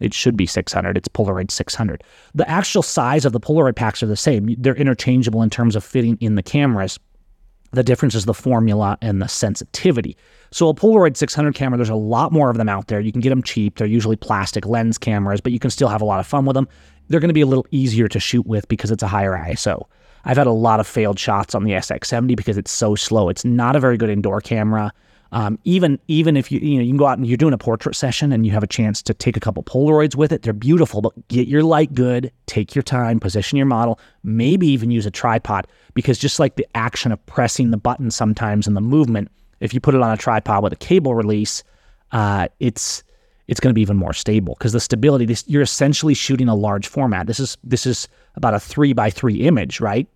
[0.00, 0.96] It should be 600.
[0.96, 2.04] It's Polaroid 600.
[2.34, 4.54] The actual size of the Polaroid packs are the same.
[4.58, 6.98] They're interchangeable in terms of fitting in the cameras.
[7.72, 10.16] The difference is the formula and the sensitivity.
[10.50, 13.00] So a Polaroid 600 camera, there's a lot more of them out there.
[13.00, 13.76] You can get them cheap.
[13.76, 16.54] They're usually plastic lens cameras, but you can still have a lot of fun with
[16.54, 16.68] them.
[17.08, 19.86] They're going to be a little easier to shoot with because it's a higher ISO.
[20.24, 23.28] I've had a lot of failed shots on the SX70 because it's so slow.
[23.28, 24.92] It's not a very good indoor camera.
[25.32, 27.58] Um, even even if you you know you can go out and you're doing a
[27.58, 30.52] portrait session and you have a chance to take a couple Polaroids with it, they're
[30.52, 31.00] beautiful.
[31.00, 35.10] But get your light good, take your time, position your model, maybe even use a
[35.10, 39.74] tripod because just like the action of pressing the button sometimes and the movement, if
[39.74, 41.64] you put it on a tripod with a cable release,
[42.12, 43.02] uh, it's
[43.48, 45.24] it's going to be even more stable because the stability.
[45.24, 47.26] This, you're essentially shooting a large format.
[47.26, 50.08] This is this is about a three by three image, right?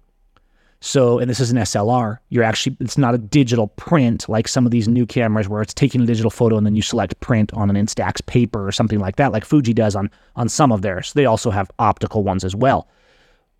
[0.82, 2.18] So, and this is an SLR.
[2.30, 5.74] You're actually it's not a digital print like some of these new cameras where it's
[5.74, 8.98] taking a digital photo and then you select print on an Instax paper or something
[8.98, 11.12] like that, like Fuji does on on some of theirs.
[11.12, 12.88] They also have optical ones as well.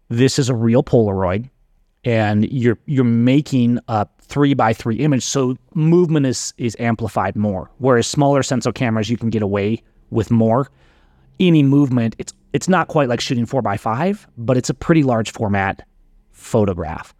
[0.09, 1.51] This is a real Polaroid
[2.05, 7.71] and you're you're making a three by three image, so movement is is amplified more.
[7.79, 10.69] Whereas smaller sensor cameras, you can get away with more.
[11.39, 15.03] Any movement, it's it's not quite like shooting four by five, but it's a pretty
[15.03, 15.87] large format
[16.41, 17.15] photograph.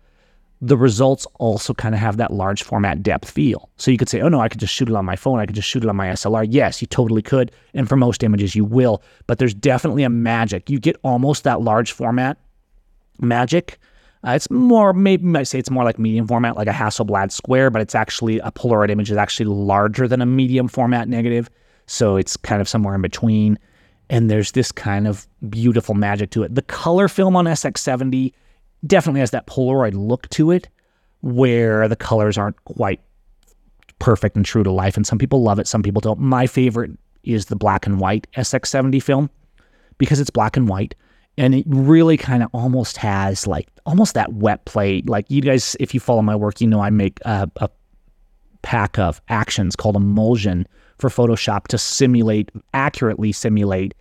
[0.63, 3.71] The results also kind of have that large format depth feel.
[3.77, 5.39] So you could say, oh no, I could just shoot it on my phone.
[5.39, 6.47] I could just shoot it on my SLR.
[6.49, 7.51] Yes, you totally could.
[7.73, 9.03] And for most images, you will.
[9.27, 10.69] But there's definitely a magic.
[10.69, 12.37] You get almost that large format
[13.21, 13.79] magic
[14.27, 17.71] uh, it's more, maybe I say it's more like medium format, like a Hasselblad square,
[17.71, 21.49] but it's actually a Polaroid image is actually larger than a medium format negative.
[21.87, 23.59] So it's kind of somewhere in between.
[24.11, 26.55] And there's this kind of beautiful magic to it.
[26.55, 28.33] The color film on SX70
[28.87, 30.69] definitely has that Polaroid look to it,
[31.21, 33.01] where the colors aren't quite
[33.99, 34.97] perfect and true to life.
[34.97, 36.21] And some people love it, some people don't.
[36.21, 39.31] My favorite is the black and white SX70 film
[39.99, 40.95] because it's black and white
[41.41, 45.09] and it really kind of almost has like almost that wet plate.
[45.09, 47.71] Like you guys, if you follow my work, you know I make a, a
[48.63, 50.67] pack of actions called emulsion
[50.99, 53.95] for Photoshop to simulate accurately simulate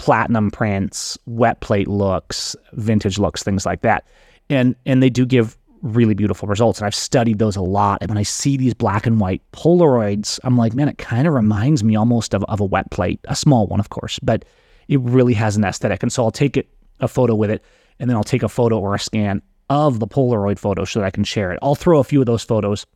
[0.00, 4.06] platinum prints, wet plate looks, vintage looks, things like that.
[4.48, 6.78] And and they do give really beautiful results.
[6.78, 7.98] And I've studied those a lot.
[8.00, 11.34] And when I see these black and white Polaroids, I'm like, man, it kind of
[11.34, 14.46] reminds me almost of, of a wet plate, a small one, of course, but
[14.88, 16.02] it really has an aesthetic.
[16.02, 16.68] And so I'll take it
[17.00, 17.62] a photo with it,
[17.98, 21.06] and then I'll take a photo or a scan of the Polaroid photo so that
[21.06, 21.58] I can share it.
[21.62, 22.86] I'll throw a few of those photos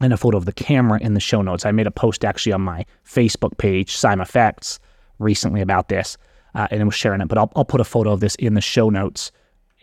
[0.00, 1.64] and a photo of the camera in the show notes.
[1.64, 4.78] I made a post actually on my Facebook page, SeimFX,
[5.18, 6.16] recently about this,
[6.54, 7.28] uh, and we're sharing it.
[7.28, 9.32] But I'll, I'll put a photo of this in the show notes,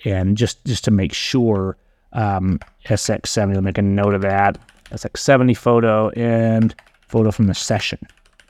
[0.06, 1.78] and just just to make sure,
[2.14, 3.56] um, SX70.
[3.56, 4.58] I'll make a note of that.
[4.92, 6.76] SX70 photo and
[7.08, 8.00] photo from the session.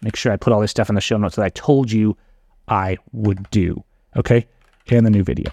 [0.02, 2.18] Make sure I put all this stuff in the show notes that I told you
[2.68, 3.84] I would do.
[4.16, 4.48] Okay,
[4.90, 5.52] and the new video.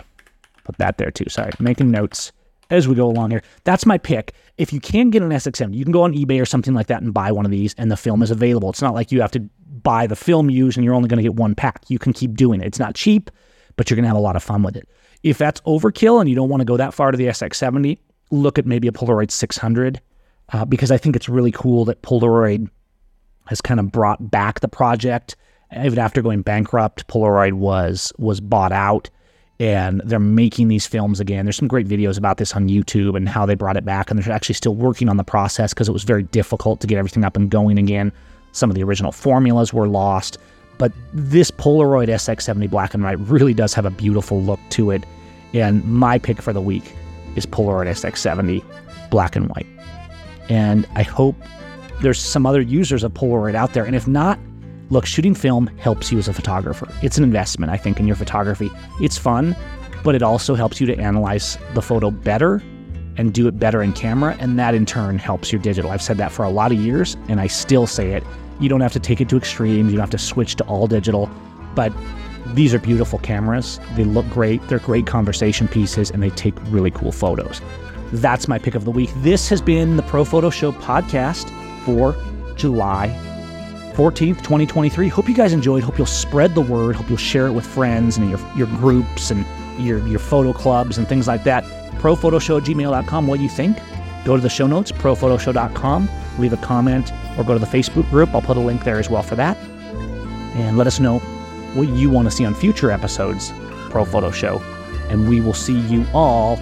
[0.65, 1.29] Put that there too.
[1.29, 2.33] Sorry, making notes
[2.71, 3.43] as we go along here.
[3.65, 4.35] That's my pick.
[4.57, 7.03] If you can get an SX70, you can go on eBay or something like that
[7.03, 8.71] and buy one of these, and the film is available.
[8.71, 9.49] It's not like you have to
[9.83, 11.85] buy the film used and you're only going to get one pack.
[11.89, 12.67] You can keep doing it.
[12.67, 13.31] It's not cheap,
[13.77, 14.89] but you're going to have a lot of fun with it.
[15.23, 17.99] If that's overkill and you don't want to go that far to the SX70,
[18.31, 20.01] look at maybe a Polaroid 600
[20.53, 22.69] uh, because I think it's really cool that Polaroid
[23.47, 25.37] has kind of brought back the project.
[25.77, 29.11] Even after going bankrupt, Polaroid was was bought out
[29.61, 31.45] and they're making these films again.
[31.45, 34.23] There's some great videos about this on YouTube and how they brought it back, and
[34.23, 37.25] they're actually still working on the process because it was very difficult to get everything
[37.25, 38.13] up and going again.
[38.53, 40.39] Some of the original formulas were lost,
[40.79, 45.05] but this Polaroid SX70 black and white really does have a beautiful look to it.
[45.53, 46.95] And my pick for the week
[47.35, 48.63] is Polaroid SX70
[49.11, 49.67] black and white.
[50.49, 51.35] And I hope
[52.01, 54.39] there's some other users of Polaroid out there, and if not,
[54.91, 56.89] Look, shooting film helps you as a photographer.
[57.03, 58.71] It's an investment, I think, in your photography.
[59.03, 59.55] It's fun,
[60.03, 62.63] but it also helps you to analyze the photo better
[63.19, 65.91] and do it better in camera, and that in turn helps your digital.
[65.91, 68.25] I've said that for a lot of years, and I still say it.
[68.61, 70.87] You don't have to take it to extremes, you don't have to switch to all
[70.87, 71.29] digital,
[71.75, 71.93] but
[72.55, 73.81] these are beautiful cameras.
[73.95, 77.61] They look great, they're great conversation pieces, and they take really cool photos.
[78.13, 79.11] That's my pick of the week.
[79.17, 81.51] This has been the Pro Photo Show podcast
[81.85, 82.17] for
[82.55, 83.28] July
[83.99, 85.09] 14th, 2023.
[85.09, 85.83] Hope you guys enjoyed.
[85.83, 86.95] Hope you'll spread the word.
[86.95, 89.45] Hope you'll share it with friends and your, your groups and
[89.77, 91.65] your, your photo clubs and things like that.
[91.97, 93.27] Prophotoshow gmail.com.
[93.27, 93.77] What you think?
[94.25, 98.33] Go to the show notes, prophotoshow.com, leave a comment, or go to the Facebook group.
[98.37, 99.57] I'll put a link there as well for that.
[100.55, 101.19] And let us know
[101.75, 103.53] what you want to see on future episodes,
[103.91, 104.61] Pro Photo Show.
[105.11, 106.57] And we will see you all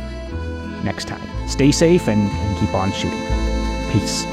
[0.84, 1.28] next time.
[1.48, 3.20] Stay safe and, and keep on shooting.
[3.92, 4.24] Peace.